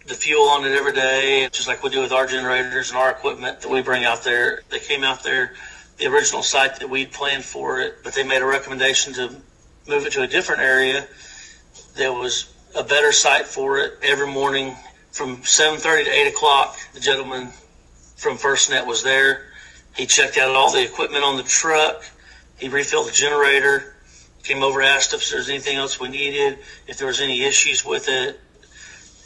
the 0.08 0.16
fuel 0.16 0.50
on 0.50 0.66
it 0.66 0.72
every 0.72 0.94
day, 0.94 1.48
just 1.52 1.68
like 1.68 1.84
we 1.84 1.92
do 1.92 2.02
with 2.02 2.12
our 2.12 2.26
generators 2.26 2.90
and 2.90 2.98
our 2.98 3.12
equipment 3.12 3.62
that 3.62 3.70
we 3.70 3.84
bring 3.84 4.06
out 4.06 4.24
there. 4.24 4.64
They 4.72 4.80
came 4.80 5.04
out 5.04 5.22
there, 5.22 5.54
the 6.00 6.08
original 6.08 6.42
site 6.42 6.80
that 6.80 6.90
we'd 6.90 7.12
planned 7.12 7.46
for 7.46 7.80
it, 7.80 7.98
but 8.04 8.16
they 8.16 8.24
made 8.24 8.42
a 8.42 8.46
recommendation 8.48 9.14
to 9.14 9.30
move 9.88 10.08
it 10.08 10.14
to 10.14 10.24
a 10.24 10.28
different 10.28 10.64
area. 10.64 11.06
There 11.96 12.12
was 12.12 12.52
a 12.76 12.84
better 12.84 13.12
site 13.12 13.46
for 13.46 13.78
it 13.78 14.00
every 14.02 14.26
morning 14.26 14.76
from 15.12 15.38
7.30 15.44 16.06
to 16.06 16.10
8 16.10 16.28
o'clock. 16.30 16.76
The 16.96 17.00
gentleman 17.00 17.50
from 18.16 18.40
FirstNet 18.40 18.88
was 18.88 19.04
there 19.04 19.53
he 19.96 20.06
checked 20.06 20.38
out 20.38 20.50
all 20.56 20.72
the 20.72 20.84
equipment 20.84 21.24
on 21.24 21.38
the 21.38 21.44
truck. 21.44 22.04
He 22.58 22.70
refilled 22.70 23.08
the 23.08 23.12
generator. 23.12 23.96
Came 24.44 24.64
over, 24.64 24.82
asked 24.82 25.14
if 25.14 25.30
there's 25.30 25.50
anything 25.50 25.78
else 25.78 26.00
we 26.00 26.10
needed, 26.10 26.60
if 26.88 26.98
there 26.98 27.08
was 27.08 27.22
any 27.22 27.44
issues 27.44 27.86
with 27.86 28.10
it, 28.10 28.40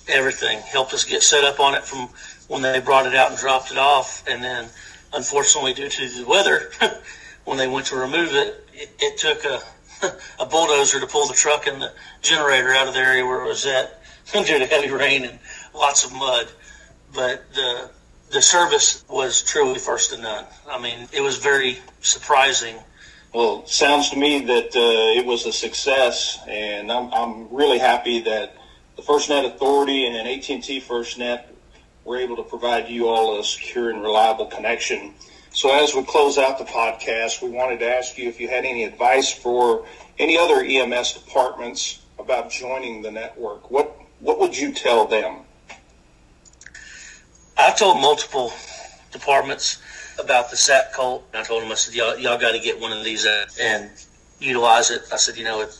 everything. 0.08 0.60
Helped 0.60 0.94
us 0.94 1.06
get 1.06 1.24
set 1.24 1.44
up 1.44 1.60
on 1.60 1.74
it 1.74 1.84
from 1.84 2.10
when 2.48 2.62
they 2.62 2.80
brought 2.80 3.08
it 3.08 3.16
out 3.16 3.32
and 3.32 3.40
dropped 3.40 3.72
it 3.72 3.80
off. 3.80 4.24
And 4.28 4.44
then, 4.44 4.70
unfortunately, 5.14 5.74
due 5.74 5.90
to 5.90 6.10
the 6.10 6.26
weather, 6.28 6.70
when 7.46 7.58
they 7.58 7.68
went 7.68 7.88
to 7.88 7.96
remove 7.96 8.36
it, 8.36 8.64
it, 8.74 8.90
it 9.00 9.18
took 9.18 9.44
a, 9.44 9.62
a 10.40 10.46
bulldozer 10.46 11.00
to 11.00 11.08
pull 11.08 11.28
the 11.28 11.34
truck 11.34 11.66
and 11.66 11.82
the 11.82 11.92
generator 12.22 12.72
out 12.74 12.88
of 12.88 12.94
the 12.94 13.00
area 13.00 13.26
where 13.26 13.44
it 13.44 13.48
was 13.48 13.66
at 13.66 14.00
due 14.34 14.60
to 14.60 14.66
heavy 14.68 14.92
rain 14.92 15.26
and 15.26 15.40
lots 15.74 16.06
of 16.06 16.14
mud. 16.14 16.48
But 17.14 17.42
the 17.56 17.90
the 18.30 18.42
service 18.42 19.06
was 19.10 19.42
truly 19.42 19.80
first 19.80 20.12
to 20.12 20.22
none. 20.22 20.46
I 20.70 20.80
mean, 20.80 21.08
it 21.12 21.22
was 21.22 21.38
very 21.38 21.80
surprising. 22.02 22.76
Well, 23.34 23.66
sounds 23.66 24.10
to 24.12 24.18
me 24.18 24.46
that 24.46 24.76
uh, 24.76 25.20
it 25.20 25.26
was 25.26 25.46
a 25.46 25.54
success, 25.54 26.40
and 26.48 26.92
I'm, 26.92 27.14
I'm 27.14 27.54
really 27.54 27.78
happy 27.78 28.20
that 28.22 28.56
the 28.96 29.02
FirstNet 29.02 29.46
Authority 29.46 30.08
and 30.08 30.28
AT&T 30.28 30.82
FirstNet 30.82 31.46
were 32.04 32.18
able 32.18 32.36
to 32.38 32.44
provide 32.44 32.90
you 32.90 33.08
all 33.08 33.40
a 33.40 33.44
secure 33.44 33.92
and 33.92 34.02
reliable 34.02 34.46
connection. 34.46 35.14
So 35.52 35.74
as 35.74 35.94
we 35.94 36.04
close 36.04 36.38
out 36.38 36.58
the 36.58 36.66
podcast, 36.66 37.42
we 37.42 37.50
wanted 37.50 37.80
to 37.80 37.90
ask 37.90 38.18
you 38.18 38.30
if 38.30 38.40
you 38.40 38.48
had 38.48 38.66
any 38.66 38.84
advice 38.84 39.32
for 39.32 39.86
any 40.20 40.38
other 40.38 40.62
EMS 40.62 41.14
departments 41.14 42.00
about 42.20 42.50
joining 42.50 43.02
the 43.02 43.12
network. 43.12 43.70
What 43.72 43.96
what 44.20 44.40
would 44.40 44.58
you 44.58 44.74
tell 44.74 45.06
them? 45.06 45.42
I've 47.60 47.76
told 47.76 48.00
multiple 48.00 48.54
departments 49.12 49.82
about 50.20 50.52
the 50.52 50.58
SAT 50.58 50.94
Colt. 50.94 51.28
I 51.34 51.42
told 51.44 51.64
them, 51.64 51.72
I 51.72 51.76
said, 51.76 51.96
y'all, 51.96 52.16
y'all 52.16 52.38
got 52.38 52.52
to 52.52 52.60
get 52.60 52.80
one 52.80 52.92
of 52.92 53.04
these 53.04 53.26
and 53.60 53.90
utilize 54.40 54.92
it. 54.92 55.02
I 55.12 55.18
said, 55.18 55.38
you 55.38 55.44
know, 55.44 55.62
it, 55.62 55.76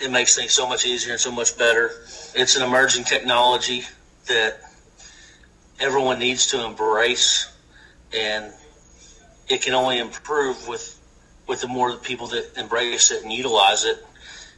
it 0.00 0.12
makes 0.12 0.36
things 0.36 0.52
so 0.52 0.68
much 0.68 0.86
easier 0.86 1.12
and 1.12 1.20
so 1.20 1.32
much 1.32 1.58
better. 1.58 1.90
It's 2.34 2.54
an 2.54 2.62
emerging 2.62 3.04
technology 3.04 3.82
that 4.28 4.60
everyone 5.80 6.20
needs 6.20 6.46
to 6.48 6.64
embrace, 6.64 7.52
and 8.16 8.52
it 9.48 9.60
can 9.62 9.74
only 9.74 9.98
improve 9.98 10.68
with 10.68 10.98
with 11.48 11.60
the 11.60 11.68
more 11.68 11.96
people 11.96 12.28
that 12.28 12.56
embrace 12.56 13.10
it 13.10 13.24
and 13.24 13.32
utilize 13.32 13.84
it. 13.84 14.06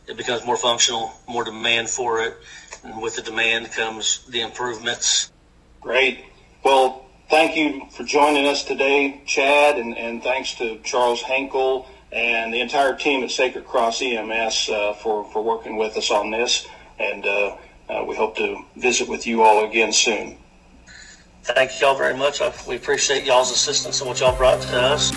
It 0.07 0.19
becomes 0.19 0.45
more 0.45 0.59
functional, 0.59 1.15
more 1.27 1.43
demand 1.43 1.89
for 1.89 2.23
it, 2.23 2.37
and 2.85 3.01
with 3.01 3.17
the 3.17 3.23
demand 3.23 3.73
comes 3.73 4.27
the 4.29 4.43
improvements. 4.43 5.33
Great. 5.81 6.25
Well, 6.65 7.05
thank 7.29 7.57
you 7.57 7.87
for 7.91 8.05
joining 8.05 8.47
us 8.47 8.65
today, 8.65 9.21
Chad, 9.27 9.79
and, 9.79 9.97
and 9.99 10.23
thanks 10.23 10.55
to 10.55 10.79
Charles 10.79 11.21
Henkel 11.21 11.87
and 12.11 12.55
the 12.55 12.61
entire 12.61 12.97
team 12.97 13.23
at 13.23 13.31
Sacred 13.31 13.67
Cross 13.67 14.01
EMS 14.01 14.71
uh, 14.71 14.95
for, 14.95 15.25
for 15.31 15.43
working 15.43 15.77
with 15.77 15.97
us 15.97 16.11
on 16.11 16.31
this. 16.31 16.67
And 16.99 17.27
uh, 17.27 17.57
uh, 17.91 18.05
we 18.09 18.17
hope 18.17 18.37
to 18.37 18.65
visit 18.77 19.09
with 19.09 19.27
you 19.27 19.43
all 19.43 19.69
again 19.69 19.93
soon. 19.93 20.39
Thank 21.43 21.79
y'all 21.81 21.97
very 21.97 22.17
much. 22.17 22.41
we 22.67 22.77
appreciate 22.77 23.25
y'all's 23.25 23.51
assistance 23.51 24.01
and 24.01 24.09
what 24.09 24.21
y'all 24.21 24.35
brought 24.35 24.63
to 24.63 24.81
us. 24.81 25.11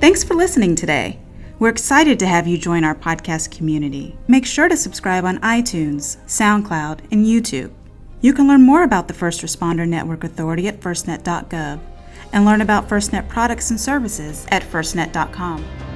Thanks 0.00 0.24
for 0.24 0.34
listening 0.34 0.74
today. 0.74 1.18
We're 1.58 1.68
excited 1.68 2.18
to 2.20 2.26
have 2.26 2.48
you 2.48 2.56
join 2.56 2.84
our 2.84 2.94
podcast 2.94 3.54
community. 3.54 4.16
Make 4.28 4.46
sure 4.46 4.68
to 4.68 4.76
subscribe 4.76 5.24
on 5.24 5.38
iTunes, 5.40 6.16
SoundCloud, 6.26 7.00
and 7.12 7.26
YouTube. 7.26 7.72
You 8.22 8.32
can 8.32 8.46
learn 8.46 8.62
more 8.62 8.84
about 8.84 9.08
the 9.08 9.14
First 9.14 9.42
Responder 9.42 9.86
Network 9.86 10.22
Authority 10.22 10.68
at 10.68 10.78
firstnet.gov 10.80 11.80
and 12.32 12.44
learn 12.44 12.60
about 12.60 12.88
FirstNet 12.88 13.28
products 13.28 13.70
and 13.70 13.80
services 13.80 14.46
at 14.50 14.62
firstnet.com. 14.62 15.91